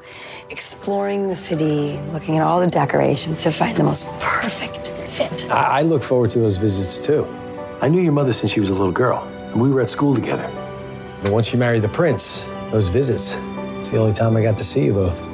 exploring 0.51 1.29
the 1.29 1.37
city, 1.37 1.99
looking 2.13 2.37
at 2.37 2.43
all 2.43 2.61
the 2.61 2.67
decorations 2.67 3.43
to 3.45 3.51
find 3.51 3.75
the 3.75 3.85
most 3.85 4.07
perfect 4.21 4.89
fit. 5.09 5.51
I, 5.51 5.79
I 5.79 5.83
look 5.85 6.03
forward 6.03 6.29
to 6.33 6.39
those 6.39 6.59
visits 6.59 7.03
too. 7.03 7.25
I 7.81 7.89
knew 7.89 8.03
your 8.03 8.13
mother 8.13 8.35
since 8.35 8.53
she 8.53 8.61
was 8.61 8.69
a 8.69 8.75
little 8.75 8.93
girl, 8.93 9.23
and 9.53 9.59
we 9.59 9.71
were 9.71 9.81
at 9.81 9.89
school 9.89 10.15
together. 10.15 10.51
But 11.23 11.33
once 11.33 11.51
you 11.51 11.59
married 11.59 11.81
the 11.81 11.89
prince, 11.89 12.47
those 12.73 12.89
visits, 12.89 13.37
it's 13.81 13.89
the 13.89 13.97
only 13.97 14.13
time 14.13 14.37
I 14.37 14.43
got 14.43 14.59
to 14.59 14.65
see 14.65 14.85
you 14.85 14.93
both. 14.93 15.26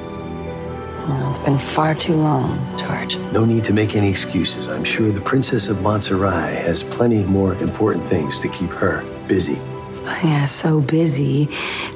Well, 1.08 1.30
it's 1.30 1.38
been 1.40 1.58
far 1.58 1.94
too 1.94 2.14
long, 2.14 2.58
George. 2.78 3.16
No 3.32 3.44
need 3.44 3.64
to 3.64 3.72
make 3.72 3.96
any 3.96 4.08
excuses. 4.08 4.68
I'm 4.68 4.84
sure 4.84 5.10
the 5.10 5.20
Princess 5.20 5.68
of 5.68 5.82
Montserrat 5.82 6.54
has 6.54 6.82
plenty 6.82 7.24
more 7.24 7.54
important 7.56 8.06
things 8.06 8.38
to 8.40 8.48
keep 8.48 8.70
her 8.70 9.02
busy. 9.26 9.60
Yeah, 10.04 10.46
so 10.46 10.80
busy, 10.80 11.48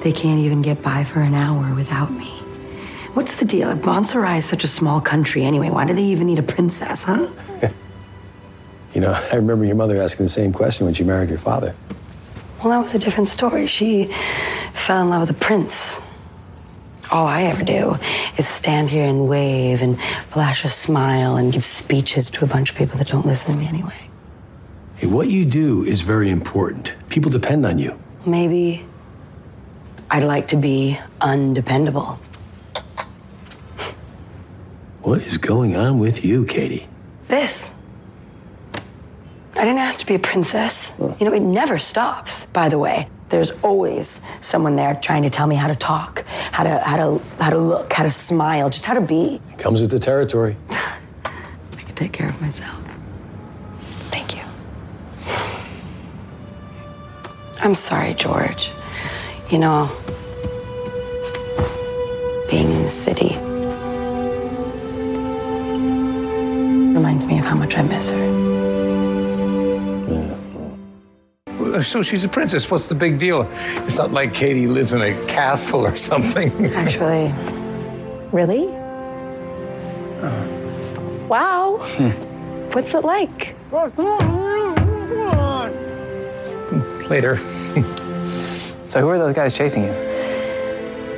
they 0.02 0.12
can't 0.12 0.40
even 0.40 0.62
get 0.62 0.82
by 0.82 1.04
for 1.04 1.20
an 1.20 1.34
hour 1.34 1.74
without 1.74 2.12
me. 2.12 2.30
What's 3.14 3.36
the 3.36 3.44
deal? 3.44 3.70
If 3.70 3.84
Montserrat 3.84 4.38
is 4.38 4.44
such 4.44 4.64
a 4.64 4.68
small 4.68 5.00
country 5.00 5.44
anyway, 5.44 5.70
why 5.70 5.86
do 5.86 5.94
they 5.94 6.02
even 6.02 6.26
need 6.26 6.38
a 6.38 6.42
princess, 6.42 7.04
huh? 7.04 7.32
You 8.94 9.02
know, 9.02 9.12
I 9.30 9.36
remember 9.36 9.66
your 9.66 9.76
mother 9.76 10.00
asking 10.00 10.24
the 10.24 10.30
same 10.30 10.54
question 10.54 10.86
when 10.86 10.94
she 10.94 11.04
married 11.04 11.28
your 11.28 11.38
father. 11.38 11.74
Well, 12.60 12.70
that 12.70 12.82
was 12.82 12.94
a 12.94 12.98
different 12.98 13.28
story. 13.28 13.66
She 13.66 14.10
fell 14.72 15.02
in 15.02 15.10
love 15.10 15.28
with 15.28 15.36
a 15.36 15.38
prince. 15.38 16.00
All 17.10 17.26
I 17.26 17.44
ever 17.44 17.62
do 17.62 17.96
is 18.36 18.48
stand 18.48 18.90
here 18.90 19.04
and 19.04 19.28
wave 19.28 19.82
and 19.82 20.00
flash 20.30 20.64
a 20.64 20.68
smile 20.68 21.36
and 21.36 21.52
give 21.52 21.64
speeches 21.64 22.30
to 22.32 22.44
a 22.44 22.48
bunch 22.48 22.70
of 22.70 22.76
people 22.76 22.98
that 22.98 23.08
don't 23.08 23.26
listen 23.26 23.52
to 23.52 23.58
me 23.58 23.66
anyway. 23.66 24.10
Hey, 24.96 25.06
what 25.06 25.28
you 25.28 25.44
do 25.44 25.84
is 25.84 26.00
very 26.00 26.30
important. 26.30 26.96
People 27.08 27.30
depend 27.30 27.64
on 27.66 27.78
you. 27.78 27.98
Maybe 28.24 28.86
I'd 30.10 30.24
like 30.24 30.48
to 30.48 30.56
be 30.56 30.98
undependable. 31.20 32.18
What 35.02 35.18
is 35.20 35.38
going 35.38 35.76
on 35.76 35.98
with 35.98 36.24
you, 36.24 36.44
Katie? 36.44 36.88
This. 37.28 37.72
I 39.54 39.64
didn't 39.64 39.78
ask 39.78 40.00
to 40.00 40.06
be 40.06 40.16
a 40.16 40.18
princess. 40.18 40.94
You 40.98 41.26
know, 41.26 41.32
it 41.32 41.40
never 41.40 41.78
stops, 41.78 42.46
by 42.46 42.68
the 42.68 42.78
way. 42.78 43.08
There's 43.28 43.50
always 43.62 44.22
someone 44.40 44.76
there 44.76 44.94
trying 44.94 45.24
to 45.24 45.30
tell 45.30 45.46
me 45.46 45.56
how 45.56 45.66
to 45.66 45.74
talk, 45.74 46.24
how 46.52 46.62
to 46.62 46.78
how 46.78 46.96
to 46.96 47.24
how 47.42 47.50
to 47.50 47.58
look, 47.58 47.92
how 47.92 48.04
to 48.04 48.10
smile, 48.10 48.70
just 48.70 48.86
how 48.86 48.94
to 48.94 49.00
be. 49.00 49.40
Comes 49.58 49.80
with 49.80 49.90
the 49.90 49.98
territory. 49.98 50.56
I 51.24 51.82
can 51.82 51.94
take 51.94 52.12
care 52.12 52.28
of 52.28 52.40
myself. 52.40 52.80
Thank 54.10 54.36
you. 54.36 54.42
I'm 57.60 57.74
sorry, 57.74 58.14
George. 58.14 58.70
You 59.50 59.58
know, 59.58 59.90
being 62.48 62.70
in 62.70 62.82
the 62.84 62.90
city 62.90 63.36
reminds 66.94 67.26
me 67.26 67.38
of 67.38 67.44
how 67.44 67.56
much 67.56 67.76
I 67.76 67.82
miss 67.82 68.10
her. 68.10 68.45
Oh, 71.76 71.82
so 71.82 72.00
she's 72.00 72.24
a 72.24 72.28
princess. 72.28 72.70
What's 72.70 72.88
the 72.88 72.94
big 72.94 73.18
deal? 73.18 73.46
It's 73.84 73.98
not 73.98 74.10
like 74.10 74.32
Katie 74.32 74.66
lives 74.66 74.94
in 74.94 75.02
a 75.02 75.12
castle 75.26 75.84
or 75.86 75.94
something. 75.94 76.50
Actually, 76.74 77.34
Really? 78.32 78.68
Wow. 81.28 81.80
Hmm. 81.82 82.08
What's 82.70 82.94
it 82.94 83.04
like? 83.04 83.54
Later. 87.10 87.36
So, 88.86 89.00
who 89.02 89.08
are 89.10 89.18
those 89.18 89.34
guys 89.34 89.52
chasing 89.52 89.84
you? 89.84 89.92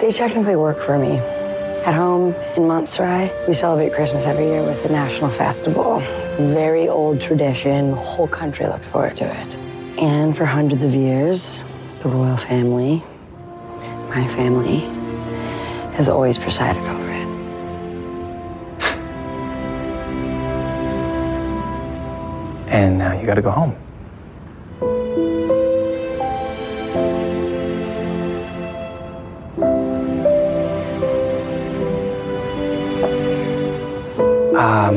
they 0.00 0.10
technically 0.10 0.56
work 0.56 0.80
for 0.82 0.98
me. 0.98 1.18
At 1.18 1.94
home 1.94 2.34
in 2.56 2.66
Montserrat, 2.66 3.46
we 3.46 3.54
celebrate 3.54 3.92
Christmas 3.92 4.26
every 4.26 4.46
year 4.46 4.64
with 4.64 4.82
the 4.82 4.88
National 4.88 5.30
Festival. 5.30 6.00
It's 6.00 6.34
a 6.34 6.46
very 6.52 6.88
old 6.88 7.20
tradition. 7.20 7.92
The 7.92 7.96
whole 7.96 8.26
country 8.28 8.66
looks 8.66 8.88
forward 8.88 9.16
to 9.18 9.42
it. 9.42 9.56
And 9.98 10.36
for 10.36 10.44
hundreds 10.44 10.84
of 10.84 10.94
years, 10.94 11.58
the 12.04 12.08
royal 12.08 12.36
family, 12.36 13.02
my 14.08 14.28
family, 14.28 14.82
has 15.96 16.08
always 16.08 16.38
presided 16.38 16.80
over 16.84 17.10
it. 17.10 17.26
And 22.68 22.96
now 22.96 23.18
you 23.18 23.26
gotta 23.26 23.42
go 23.42 23.50
home. 23.50 23.74
Um, 34.56 34.94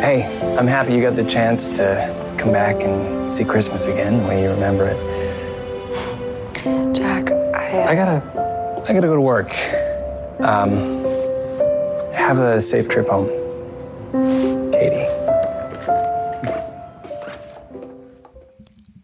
hey, 0.00 0.56
I'm 0.58 0.66
happy 0.66 0.94
you 0.94 1.02
got 1.02 1.16
the 1.16 1.24
chance 1.24 1.68
to 1.76 2.25
come 2.46 2.52
back 2.52 2.80
and 2.84 3.28
see 3.28 3.44
Christmas 3.44 3.88
again 3.88 4.18
the 4.18 4.28
way 4.28 4.44
you 4.44 4.50
remember 4.50 4.86
it. 4.86 4.96
Jack, 6.94 7.32
I. 7.32 7.88
I 7.88 7.94
gotta, 7.96 8.84
I 8.86 8.92
gotta 8.92 9.08
go 9.08 9.16
to 9.16 9.20
work. 9.20 9.50
Um, 10.38 10.70
have 12.12 12.38
a 12.38 12.60
safe 12.60 12.88
trip 12.88 13.08
home, 13.08 13.26
Katie. 14.70 15.08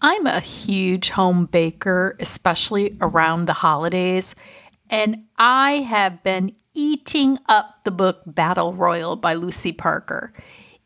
I'm 0.01 0.27
a 0.27 0.39
huge 0.39 1.11
home 1.11 1.47
baker, 1.47 2.17
especially 2.21 2.97
around 3.01 3.47
the 3.47 3.55
holidays, 3.55 4.37
and 4.89 5.25
I 5.37 5.79
have 5.79 6.23
been 6.23 6.53
eating 6.75 7.39
up 7.49 7.83
the 7.83 7.91
book 7.91 8.23
Battle 8.25 8.73
Royal 8.73 9.17
by 9.17 9.35
Lucy 9.35 9.73
Parker. 9.73 10.33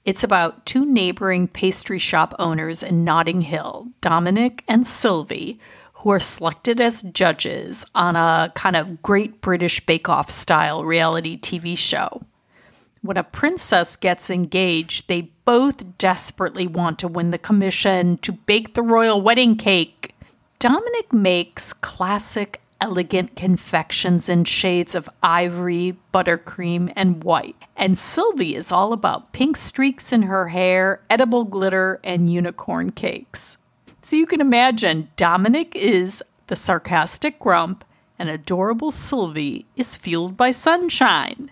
It's 0.07 0.23
about 0.23 0.65
two 0.65 0.87
neighboring 0.87 1.49
pastry 1.49 1.99
shop 1.99 2.33
owners 2.39 2.85
in 2.85 3.03
Notting 3.03 3.41
Hill, 3.41 3.89
Dominic 4.01 4.63
and 4.69 4.87
Sylvie, 4.87 5.59
who 5.95 6.13
are 6.13 6.21
selected 6.21 6.81
as 6.81 7.03
judges 7.03 7.85
on 7.93 8.15
a 8.15 8.53
kind 8.55 8.77
of 8.77 9.03
Great 9.03 9.41
British 9.41 9.85
Bake 9.85 10.09
Off 10.09 10.31
style 10.31 10.85
reality 10.85 11.37
TV 11.37 11.77
show. 11.77 12.23
When 13.03 13.17
a 13.17 13.25
princess 13.25 13.97
gets 13.97 14.31
engaged, 14.31 15.09
they 15.09 15.33
both 15.45 15.99
desperately 15.99 16.69
want 16.69 17.01
to 17.01 17.09
win 17.09 17.33
the 17.33 17.39
commission 17.39 18.19
to 18.19 18.31
bake 18.31 18.75
the 18.75 18.83
royal 18.83 19.21
wedding 19.21 19.57
cake. 19.57 20.15
Dominic 20.61 21.13
makes 21.13 21.73
classic 21.73 22.61
elegant 22.81 23.35
confections 23.35 24.29
in 24.29 24.45
shades 24.45 24.95
of 24.95 25.11
ivory, 25.21 25.97
buttercream, 26.15 26.93
and 26.95 27.25
white. 27.25 27.57
And 27.77 27.99
Sylvie 27.99 28.57
is 28.57 28.73
all 28.73 28.95
about 28.95 29.33
pink 29.33 29.57
streaks 29.57 30.11
in 30.13 30.23
her 30.23 30.49
hair, 30.49 31.03
edible 31.11 31.45
glitter, 31.45 32.01
and 32.03 32.31
unicorn 32.31 32.91
cakes. 32.91 33.59
So 34.01 34.17
you 34.17 34.27
can 34.27 34.41
imagine 34.41 35.11
Dominic 35.17 35.77
is 35.77 36.23
the 36.47 36.57
sarcastic 36.57 37.39
grump, 37.39 37.85
and 38.19 38.31
adorable 38.31 38.91
Sylvie 38.91 39.67
is 39.77 39.95
fueled 39.95 40.37
by 40.37 40.53
sunshine. 40.53 41.51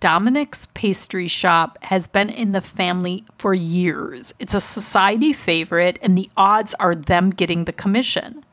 Dominic's 0.00 0.66
pastry 0.74 1.28
shop 1.28 1.78
has 1.82 2.08
been 2.08 2.30
in 2.30 2.52
the 2.52 2.60
family 2.60 3.24
for 3.36 3.52
years. 3.52 4.32
It's 4.38 4.54
a 4.54 4.60
society 4.60 5.32
favorite, 5.32 5.98
and 6.00 6.16
the 6.16 6.30
odds 6.36 6.74
are 6.80 6.94
them 6.94 7.30
getting 7.30 7.66
the 7.66 7.72
commission. 7.72 8.44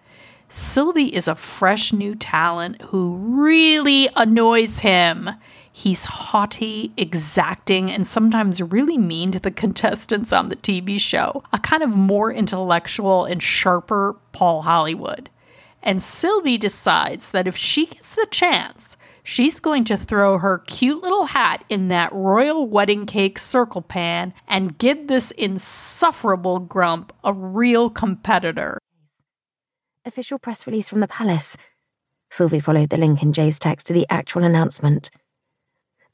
Sylvie 0.50 1.16
is 1.16 1.28
a 1.28 1.36
fresh 1.36 1.94
new 1.94 2.14
talent 2.14 2.82
who 2.84 3.16
really 3.16 4.10
annoys 4.16 4.80
him. 4.80 5.30
He's 5.80 6.04
haughty, 6.04 6.92
exacting, 6.98 7.90
and 7.90 8.06
sometimes 8.06 8.62
really 8.62 8.98
mean 8.98 9.32
to 9.32 9.40
the 9.40 9.50
contestants 9.64 10.34
on 10.34 10.50
the 10.50 10.58
TV 10.58 11.00
show, 11.00 11.42
a 11.54 11.60
kind 11.60 11.82
of 11.82 11.92
more 11.92 12.34
intellectual 12.34 13.24
and 13.24 13.42
sharper 13.42 14.18
Paul 14.34 14.64
Hollywood. 14.64 15.30
And 15.82 16.04
Sylvie 16.04 16.58
decides 16.58 17.32
that 17.32 17.48
if 17.48 17.56
she 17.56 17.86
gets 17.86 18.14
the 18.14 18.28
chance, 18.30 18.98
she's 19.24 19.62
going 19.62 19.86
to 19.86 19.96
throw 19.96 20.38
her 20.40 20.58
cute 20.68 21.02
little 21.02 21.28
hat 21.28 21.64
in 21.70 21.88
that 21.88 22.12
royal 22.12 22.68
wedding 22.68 23.06
cake 23.06 23.40
circle 23.40 23.82
pan 23.82 24.34
and 24.50 24.78
give 24.78 25.08
this 25.08 25.32
insufferable 25.32 26.60
grump 26.60 27.14
a 27.24 27.32
real 27.32 27.90
competitor. 27.90 28.78
Official 30.04 30.40
press 30.40 30.68
release 30.68 30.90
from 30.90 31.00
the 31.00 31.08
palace. 31.08 31.56
Sylvie 32.30 32.60
followed 32.60 32.90
the 32.90 32.98
link 32.98 33.24
in 33.24 33.32
Jay's 33.32 33.58
text 33.58 33.88
to 33.88 33.94
the 33.94 34.06
actual 34.10 34.44
announcement. 34.44 35.10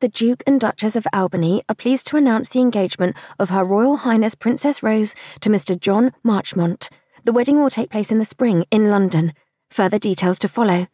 The 0.05 0.09
Duke 0.09 0.43
and 0.45 0.61
Duchess 0.61 0.95
of 0.95 1.07
Albany 1.13 1.63
are 1.67 1.73
pleased 1.73 2.05
to 2.05 2.15
announce 2.15 2.49
the 2.49 2.59
engagement 2.59 3.15
of 3.39 3.49
Her 3.49 3.63
Royal 3.63 3.95
Highness 3.95 4.35
Princess 4.35 4.83
Rose 4.83 5.15
to 5.39 5.49
Mr. 5.49 5.75
John 5.75 6.11
Marchmont. 6.21 6.91
The 7.23 7.33
wedding 7.33 7.59
will 7.59 7.71
take 7.71 7.89
place 7.89 8.11
in 8.11 8.19
the 8.19 8.23
spring 8.23 8.65
in 8.69 8.91
London. 8.91 9.33
Further 9.71 9.97
details 9.97 10.37
to 10.37 10.47
follow. 10.47 10.85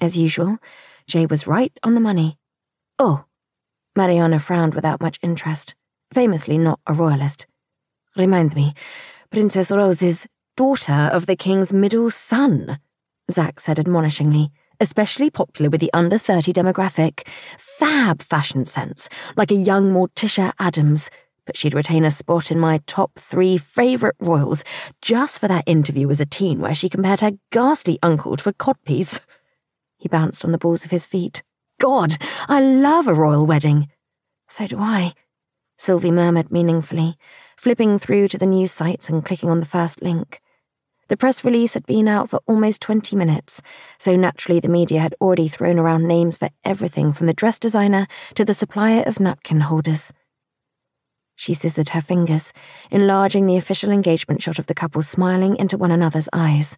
As 0.00 0.16
usual, 0.16 0.58
Jay 1.08 1.26
was 1.26 1.48
right 1.48 1.76
on 1.82 1.94
the 1.94 2.00
money. 2.00 2.38
Oh, 2.96 3.24
Mariana 3.96 4.38
frowned 4.38 4.74
without 4.74 5.00
much 5.00 5.18
interest, 5.20 5.74
famously 6.14 6.58
not 6.58 6.78
a 6.86 6.94
royalist. 6.94 7.48
Remind 8.16 8.54
me, 8.54 8.72
Princess 9.32 9.68
Rose 9.68 10.00
is 10.00 10.28
daughter 10.56 11.10
of 11.12 11.26
the 11.26 11.34
king's 11.34 11.72
middle 11.72 12.12
son, 12.12 12.78
Zack 13.32 13.58
said 13.58 13.80
admonishingly, 13.80 14.50
especially 14.80 15.30
popular 15.30 15.70
with 15.70 15.80
the 15.80 15.90
under 15.92 16.18
30 16.18 16.52
demographic. 16.52 17.26
Fab 17.58 18.22
fashion 18.22 18.64
sense, 18.64 19.08
like 19.36 19.50
a 19.50 19.54
young 19.54 19.92
Morticia 19.92 20.52
Addams. 20.58 21.10
but 21.44 21.56
she'd 21.56 21.74
retain 21.74 22.04
a 22.04 22.10
spot 22.10 22.50
in 22.50 22.58
my 22.58 22.80
top 22.86 23.12
three 23.18 23.56
favourite 23.56 24.16
royals 24.18 24.64
just 25.00 25.38
for 25.38 25.46
that 25.46 25.62
interview 25.66 26.10
as 26.10 26.18
a 26.18 26.26
teen 26.26 26.60
where 26.60 26.74
she 26.74 26.88
compared 26.88 27.20
her 27.20 27.38
ghastly 27.52 27.98
uncle 28.02 28.36
to 28.36 28.48
a 28.48 28.52
codpiece. 28.52 29.18
He 29.98 30.08
bounced 30.08 30.44
on 30.44 30.52
the 30.52 30.58
balls 30.58 30.84
of 30.84 30.90
his 30.90 31.06
feet. 31.06 31.42
God, 31.80 32.16
I 32.48 32.60
love 32.60 33.06
a 33.06 33.14
royal 33.14 33.46
wedding. 33.46 33.88
So 34.48 34.66
do 34.66 34.78
I, 34.78 35.14
Sylvie 35.78 36.10
murmured 36.10 36.50
meaningfully, 36.50 37.16
flipping 37.56 37.98
through 37.98 38.28
to 38.28 38.38
the 38.38 38.46
news 38.46 38.72
sites 38.72 39.08
and 39.08 39.24
clicking 39.24 39.50
on 39.50 39.60
the 39.60 39.66
first 39.66 40.02
link. 40.02 40.40
The 41.08 41.16
press 41.16 41.44
release 41.44 41.74
had 41.74 41.86
been 41.86 42.08
out 42.08 42.30
for 42.30 42.40
almost 42.48 42.82
20 42.82 43.14
minutes, 43.14 43.62
so 43.96 44.16
naturally 44.16 44.58
the 44.58 44.68
media 44.68 45.00
had 45.00 45.14
already 45.20 45.46
thrown 45.46 45.78
around 45.78 46.08
names 46.08 46.36
for 46.36 46.50
everything 46.64 47.12
from 47.12 47.26
the 47.28 47.34
dress 47.34 47.60
designer 47.60 48.08
to 48.34 48.44
the 48.44 48.54
supplier 48.54 49.04
of 49.04 49.20
napkin 49.20 49.60
holders. 49.60 50.12
She 51.36 51.54
scissored 51.54 51.90
her 51.90 52.00
fingers, 52.00 52.52
enlarging 52.90 53.46
the 53.46 53.56
official 53.56 53.92
engagement 53.92 54.42
shot 54.42 54.58
of 54.58 54.66
the 54.66 54.74
couple 54.74 55.02
smiling 55.02 55.54
into 55.56 55.78
one 55.78 55.92
another's 55.92 56.28
eyes. 56.32 56.76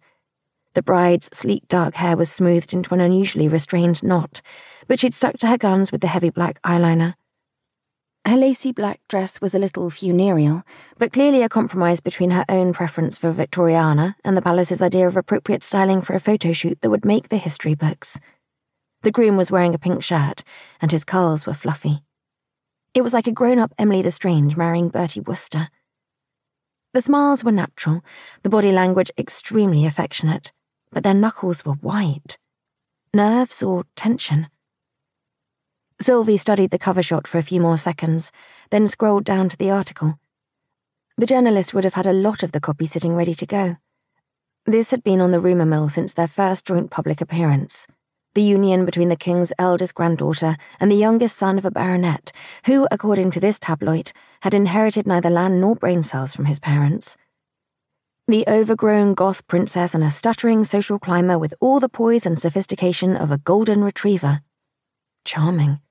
The 0.75 0.83
bride's 0.83 1.29
sleek 1.33 1.67
dark 1.67 1.95
hair 1.95 2.15
was 2.15 2.31
smoothed 2.31 2.71
into 2.71 2.93
an 2.93 3.01
unusually 3.01 3.47
restrained 3.47 4.03
knot, 4.03 4.43
but 4.87 4.99
she'd 4.99 5.15
stuck 5.15 5.39
to 5.39 5.47
her 5.47 5.57
guns 5.57 5.91
with 5.91 6.01
the 6.01 6.07
heavy 6.07 6.29
black 6.29 6.61
eyeliner. 6.61 7.15
Her 8.25 8.35
lacy 8.35 8.71
black 8.71 8.99
dress 9.07 9.41
was 9.41 9.55
a 9.55 9.59
little 9.59 9.89
funereal, 9.89 10.63
but 10.97 11.13
clearly 11.13 11.41
a 11.41 11.49
compromise 11.49 11.99
between 11.99 12.31
her 12.31 12.45
own 12.49 12.73
preference 12.73 13.17
for 13.17 13.33
Victoriana 13.33 14.15
and 14.23 14.35
the 14.35 14.41
palace's 14.41 14.81
idea 14.81 15.07
of 15.07 15.17
appropriate 15.17 15.63
styling 15.63 16.01
for 16.01 16.13
a 16.13 16.19
photo 16.19 16.51
shoot 16.51 16.81
that 16.81 16.89
would 16.89 17.05
make 17.05 17.29
the 17.29 17.37
history 17.37 17.75
books. 17.75 18.19
The 19.01 19.11
groom 19.11 19.37
was 19.37 19.49
wearing 19.49 19.73
a 19.73 19.79
pink 19.79 20.03
shirt, 20.03 20.43
and 20.81 20.91
his 20.91 21.05
curls 21.05 21.45
were 21.45 21.53
fluffy. 21.53 22.03
It 22.93 23.01
was 23.01 23.13
like 23.13 23.27
a 23.27 23.31
grown 23.31 23.57
up 23.57 23.73
Emily 23.77 24.01
the 24.01 24.11
Strange 24.11 24.57
marrying 24.57 24.89
Bertie 24.89 25.21
Wooster. 25.21 25.69
The 26.93 27.01
smiles 27.01 27.43
were 27.43 27.51
natural, 27.51 28.03
the 28.43 28.49
body 28.49 28.71
language 28.71 29.11
extremely 29.17 29.85
affectionate, 29.85 30.51
but 30.91 31.03
their 31.03 31.13
knuckles 31.13 31.63
were 31.63 31.73
white. 31.73 32.37
Nerves 33.13 33.63
or 33.63 33.85
tension? 33.95 34.49
Sylvie 36.01 36.37
studied 36.37 36.71
the 36.71 36.79
cover 36.79 37.03
shot 37.03 37.27
for 37.27 37.37
a 37.37 37.43
few 37.43 37.59
more 37.59 37.77
seconds, 37.77 38.31
then 38.71 38.87
scrolled 38.87 39.25
down 39.25 39.49
to 39.49 39.57
the 39.57 39.69
article. 39.69 40.17
The 41.17 41.25
journalist 41.25 41.73
would 41.73 41.83
have 41.83 41.95
had 41.95 42.07
a 42.07 42.13
lot 42.13 42.41
of 42.41 42.53
the 42.53 42.61
copy 42.61 42.85
sitting 42.85 43.15
ready 43.15 43.33
to 43.35 43.45
go. 43.45 43.75
This 44.65 44.91
had 44.91 45.03
been 45.03 45.19
on 45.19 45.31
the 45.31 45.41
rumour 45.41 45.65
mill 45.65 45.89
since 45.89 46.13
their 46.13 46.27
first 46.27 46.65
joint 46.65 46.89
public 46.89 47.19
appearance. 47.19 47.85
The 48.33 48.41
union 48.41 48.85
between 48.85 49.09
the 49.09 49.17
king's 49.17 49.51
eldest 49.59 49.93
granddaughter 49.93 50.55
and 50.79 50.89
the 50.89 50.95
youngest 50.95 51.35
son 51.35 51.57
of 51.57 51.65
a 51.65 51.71
baronet, 51.71 52.31
who, 52.65 52.87
according 52.89 53.31
to 53.31 53.41
this 53.41 53.59
tabloid, 53.59 54.13
had 54.43 54.53
inherited 54.53 55.05
neither 55.05 55.29
land 55.29 55.59
nor 55.59 55.75
brain 55.75 56.03
cells 56.03 56.33
from 56.33 56.45
his 56.45 56.61
parents. 56.61 57.17
The 58.29 58.45
overgrown 58.47 59.15
goth 59.15 59.45
princess 59.47 59.93
and 59.93 60.03
a 60.03 60.11
stuttering 60.11 60.63
social 60.63 60.99
climber 60.99 61.37
with 61.37 61.53
all 61.59 61.81
the 61.81 61.89
poise 61.89 62.25
and 62.25 62.39
sophistication 62.39 63.17
of 63.17 63.31
a 63.31 63.39
golden 63.39 63.83
retriever. 63.83 64.41
Charming. 65.25 65.81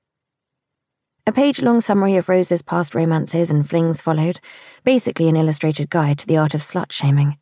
A 1.29 1.31
page 1.31 1.61
long 1.61 1.79
summary 1.79 2.15
of 2.15 2.27
Rose's 2.27 2.63
past 2.63 2.95
romances 2.95 3.51
and 3.51 3.69
flings 3.69 4.01
followed, 4.01 4.39
basically 4.83 5.29
an 5.29 5.35
illustrated 5.35 5.91
guide 5.91 6.17
to 6.17 6.25
the 6.25 6.37
art 6.37 6.55
of 6.55 6.61
slut 6.61 6.91
shaming. 6.91 7.37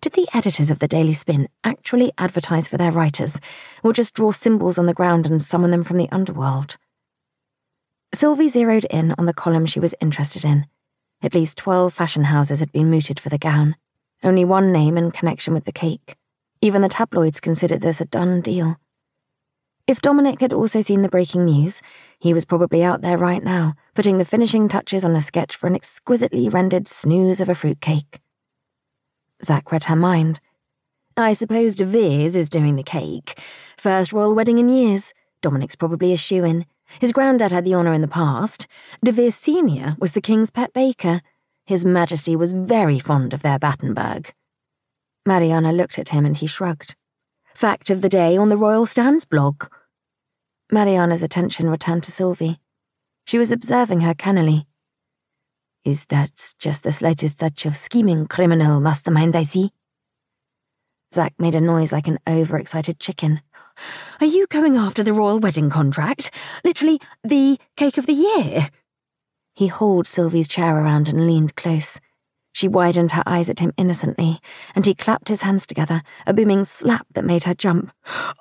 Did 0.00 0.14
the 0.14 0.26
editors 0.32 0.70
of 0.70 0.78
the 0.78 0.88
Daily 0.88 1.12
Spin 1.12 1.50
actually 1.62 2.12
advertise 2.16 2.68
for 2.68 2.78
their 2.78 2.90
writers, 2.90 3.38
or 3.84 3.92
just 3.92 4.14
draw 4.14 4.32
symbols 4.32 4.78
on 4.78 4.86
the 4.86 4.94
ground 4.94 5.26
and 5.26 5.42
summon 5.42 5.70
them 5.70 5.84
from 5.84 5.98
the 5.98 6.08
underworld? 6.10 6.78
Sylvie 8.14 8.48
zeroed 8.48 8.86
in 8.86 9.14
on 9.18 9.26
the 9.26 9.34
column 9.34 9.66
she 9.66 9.78
was 9.78 9.94
interested 10.00 10.42
in. 10.42 10.64
At 11.20 11.34
least 11.34 11.58
twelve 11.58 11.92
fashion 11.92 12.24
houses 12.24 12.60
had 12.60 12.72
been 12.72 12.88
mooted 12.88 13.20
for 13.20 13.28
the 13.28 13.36
gown. 13.36 13.76
Only 14.22 14.46
one 14.46 14.72
name 14.72 14.96
in 14.96 15.10
connection 15.10 15.52
with 15.52 15.66
the 15.66 15.70
cake. 15.70 16.16
Even 16.62 16.80
the 16.80 16.88
tabloids 16.88 17.40
considered 17.40 17.82
this 17.82 18.00
a 18.00 18.06
done 18.06 18.40
deal. 18.40 18.78
If 19.88 20.00
Dominic 20.00 20.40
had 20.40 20.52
also 20.52 20.80
seen 20.80 21.02
the 21.02 21.08
breaking 21.08 21.44
news, 21.44 21.82
he 22.20 22.32
was 22.32 22.44
probably 22.44 22.84
out 22.84 23.02
there 23.02 23.18
right 23.18 23.42
now, 23.42 23.74
putting 23.94 24.18
the 24.18 24.24
finishing 24.24 24.68
touches 24.68 25.04
on 25.04 25.16
a 25.16 25.20
sketch 25.20 25.56
for 25.56 25.66
an 25.66 25.74
exquisitely 25.74 26.48
rendered 26.48 26.86
snooze 26.86 27.40
of 27.40 27.48
a 27.48 27.54
fruitcake. 27.54 28.20
Zack 29.44 29.72
read 29.72 29.84
her 29.84 29.96
mind. 29.96 30.40
I 31.16 31.32
suppose 31.32 31.74
De 31.74 31.84
Vere's 31.84 32.36
is 32.36 32.48
doing 32.48 32.76
the 32.76 32.84
cake. 32.84 33.40
First 33.76 34.12
royal 34.12 34.36
wedding 34.36 34.58
in 34.58 34.68
years. 34.68 35.12
Dominic's 35.40 35.74
probably 35.74 36.12
a 36.12 36.16
shoe 36.16 36.44
in. 36.44 36.64
His 37.00 37.12
granddad 37.12 37.50
had 37.50 37.64
the 37.64 37.74
honour 37.74 37.92
in 37.92 38.02
the 38.02 38.08
past. 38.08 38.68
De 39.04 39.10
Vere 39.10 39.32
Senior 39.32 39.96
was 39.98 40.12
the 40.12 40.20
king's 40.20 40.50
pet 40.50 40.72
baker. 40.72 41.20
His 41.66 41.84
Majesty 41.84 42.36
was 42.36 42.52
very 42.52 43.00
fond 43.00 43.34
of 43.34 43.42
their 43.42 43.58
Battenberg. 43.58 44.32
Mariana 45.26 45.72
looked 45.72 45.98
at 45.98 46.10
him 46.10 46.24
and 46.24 46.36
he 46.36 46.46
shrugged. 46.46 46.94
Fact 47.62 47.90
of 47.90 48.00
the 48.00 48.08
day 48.08 48.36
on 48.36 48.48
the 48.48 48.56
Royal 48.56 48.86
Stands 48.86 49.24
blog. 49.24 49.66
Mariana's 50.72 51.22
attention 51.22 51.70
returned 51.70 52.02
to 52.02 52.10
Sylvie. 52.10 52.58
She 53.24 53.38
was 53.38 53.52
observing 53.52 54.00
her 54.00 54.14
cannily. 54.14 54.66
Is 55.84 56.06
that 56.06 56.54
just 56.58 56.82
the 56.82 56.92
slightest 56.92 57.38
touch 57.38 57.64
of 57.64 57.76
scheming 57.76 58.26
criminal 58.26 58.80
mastermind 58.80 59.36
I 59.36 59.44
see? 59.44 59.70
Zack 61.14 61.34
made 61.38 61.54
a 61.54 61.60
noise 61.60 61.92
like 61.92 62.08
an 62.08 62.18
overexcited 62.28 62.98
chicken. 62.98 63.42
Are 64.20 64.26
you 64.26 64.48
going 64.48 64.76
after 64.76 65.04
the 65.04 65.12
royal 65.12 65.38
wedding 65.38 65.70
contract? 65.70 66.32
Literally, 66.64 67.00
the 67.22 67.60
cake 67.76 67.96
of 67.96 68.06
the 68.06 68.12
year? 68.12 68.70
He 69.54 69.68
hauled 69.68 70.08
Sylvie's 70.08 70.48
chair 70.48 70.78
around 70.78 71.08
and 71.08 71.28
leaned 71.28 71.54
close. 71.54 72.00
She 72.52 72.68
widened 72.68 73.12
her 73.12 73.22
eyes 73.24 73.48
at 73.48 73.60
him 73.60 73.72
innocently, 73.78 74.38
and 74.74 74.84
he 74.84 74.94
clapped 74.94 75.28
his 75.28 75.42
hands 75.42 75.66
together, 75.66 76.02
a 76.26 76.34
booming 76.34 76.64
slap 76.64 77.06
that 77.14 77.24
made 77.24 77.44
her 77.44 77.54
jump. 77.54 77.92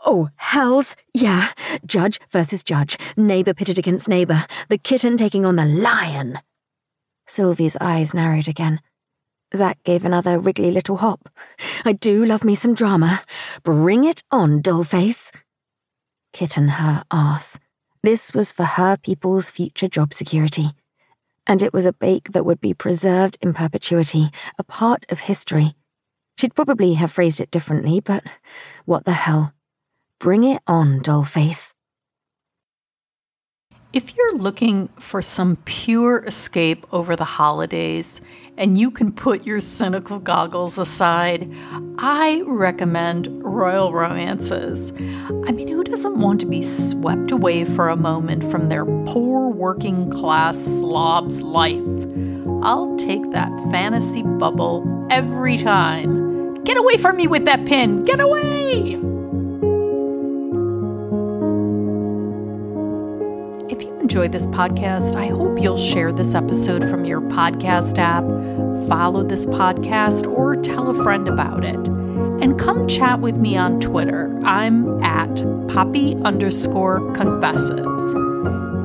Oh, 0.06 0.30
hells, 0.36 0.96
yeah. 1.14 1.52
Judge 1.86 2.20
versus 2.30 2.62
judge, 2.62 2.98
neighbour 3.16 3.54
pitted 3.54 3.78
against 3.78 4.10
neighbour, 4.10 4.46
the 4.68 4.78
kitten 4.78 5.16
taking 5.16 5.46
on 5.46 5.56
the 5.56 5.66
lion. 5.66 6.40
Sylvie's 7.26 7.78
eyes 7.80 8.14
narrowed 8.14 8.50
again. 8.50 8.82
Zack 9.56 9.82
gave 9.84 10.04
another 10.04 10.38
wriggly 10.38 10.72
little 10.72 10.98
hop. 10.98 11.30
I 11.86 11.94
do 11.94 12.26
love 12.26 12.44
me 12.44 12.56
some 12.56 12.74
drama. 12.74 13.24
Bring 13.64 14.04
it 14.04 14.24
on, 14.30 14.62
dollface. 14.62 15.32
Kitten 16.34 16.68
her 16.68 17.04
ass. 17.12 17.58
This 18.04 18.34
was 18.34 18.52
for 18.52 18.64
her 18.64 18.98
people's 18.98 19.50
future 19.50 19.88
job 19.88 20.14
security 20.14 20.72
and 21.48 21.62
it 21.62 21.74
was 21.74 21.86
a 21.86 21.94
bake 21.94 22.32
that 22.32 22.46
would 22.46 22.62
be 22.62 22.74
preserved 22.74 23.38
in 23.42 23.54
perpetuity, 23.54 24.30
a 24.58 24.64
part 24.64 25.06
of 25.10 25.22
history. 25.22 25.76
She'd 26.38 26.56
probably 26.56 26.94
have 26.94 27.12
phrased 27.12 27.40
it 27.40 27.52
differently, 27.52 28.00
but 28.00 28.24
what 28.86 29.06
the 29.06 29.14
hell? 29.14 29.54
Bring 30.20 30.44
it 30.44 30.62
on, 30.68 31.02
dollface. 31.02 31.72
If 33.94 34.16
you're 34.16 34.38
looking 34.38 34.88
for 35.00 35.22
some 35.22 35.58
pure 35.66 36.24
escape 36.26 36.86
over 36.94 37.16
the 37.16 37.26
holidays 37.26 38.22
and 38.62 38.78
you 38.78 38.92
can 38.92 39.12
put 39.12 39.44
your 39.44 39.60
cynical 39.60 40.20
goggles 40.20 40.78
aside, 40.78 41.52
I 41.98 42.44
recommend 42.46 43.28
Royal 43.44 43.92
Romances. 43.92 44.92
I 45.48 45.52
mean, 45.52 45.68
who 45.68 45.84
doesn't 45.84 46.20
want 46.20 46.40
to 46.42 46.46
be 46.46 46.62
swept 46.62 47.32
away 47.32 47.66
for 47.66 47.90
a 47.90 47.96
moment 47.96 48.44
from 48.52 48.70
their 48.70 48.86
poor 48.86 49.50
working 49.50 50.12
class 50.12 50.60
slob's 50.60 51.42
life? 51.42 51.82
I'll 52.62 52.96
take 52.98 53.32
that 53.32 53.50
fantasy 53.72 54.22
bubble 54.22 55.08
every 55.10 55.58
time. 55.58 56.54
Get 56.64 56.78
away 56.78 56.98
from 56.98 57.18
me 57.18 57.26
with 57.26 57.46
that 57.46 57.66
pin! 57.66 58.04
Get 58.04 58.20
away! 58.20 59.11
Enjoyed 64.12 64.34
this 64.34 64.48
podcast, 64.48 65.16
I 65.16 65.28
hope 65.28 65.58
you'll 65.58 65.78
share 65.78 66.12
this 66.12 66.36
episode 66.36 66.82
from 66.90 67.06
your 67.06 67.22
podcast 67.22 67.98
app, 67.98 68.26
follow 68.90 69.24
this 69.24 69.46
podcast, 69.46 70.30
or 70.30 70.58
tell 70.58 70.90
a 70.90 70.94
friend 71.02 71.30
about 71.30 71.64
it. 71.64 71.78
And 71.78 72.60
come 72.60 72.90
chat 72.90 73.22
with 73.22 73.38
me 73.38 73.56
on 73.56 73.80
Twitter. 73.80 74.38
I'm 74.44 75.02
at 75.02 75.42
poppy 75.70 76.18
underscore 76.26 77.10
confesses. 77.14 77.80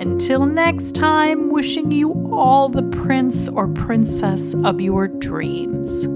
Until 0.02 0.46
next 0.46 0.96
time, 0.96 1.48
wishing 1.50 1.92
you 1.92 2.10
all 2.32 2.68
the 2.68 2.82
prince 2.82 3.48
or 3.48 3.68
princess 3.68 4.52
of 4.64 4.80
your 4.80 5.06
dreams. 5.06 6.08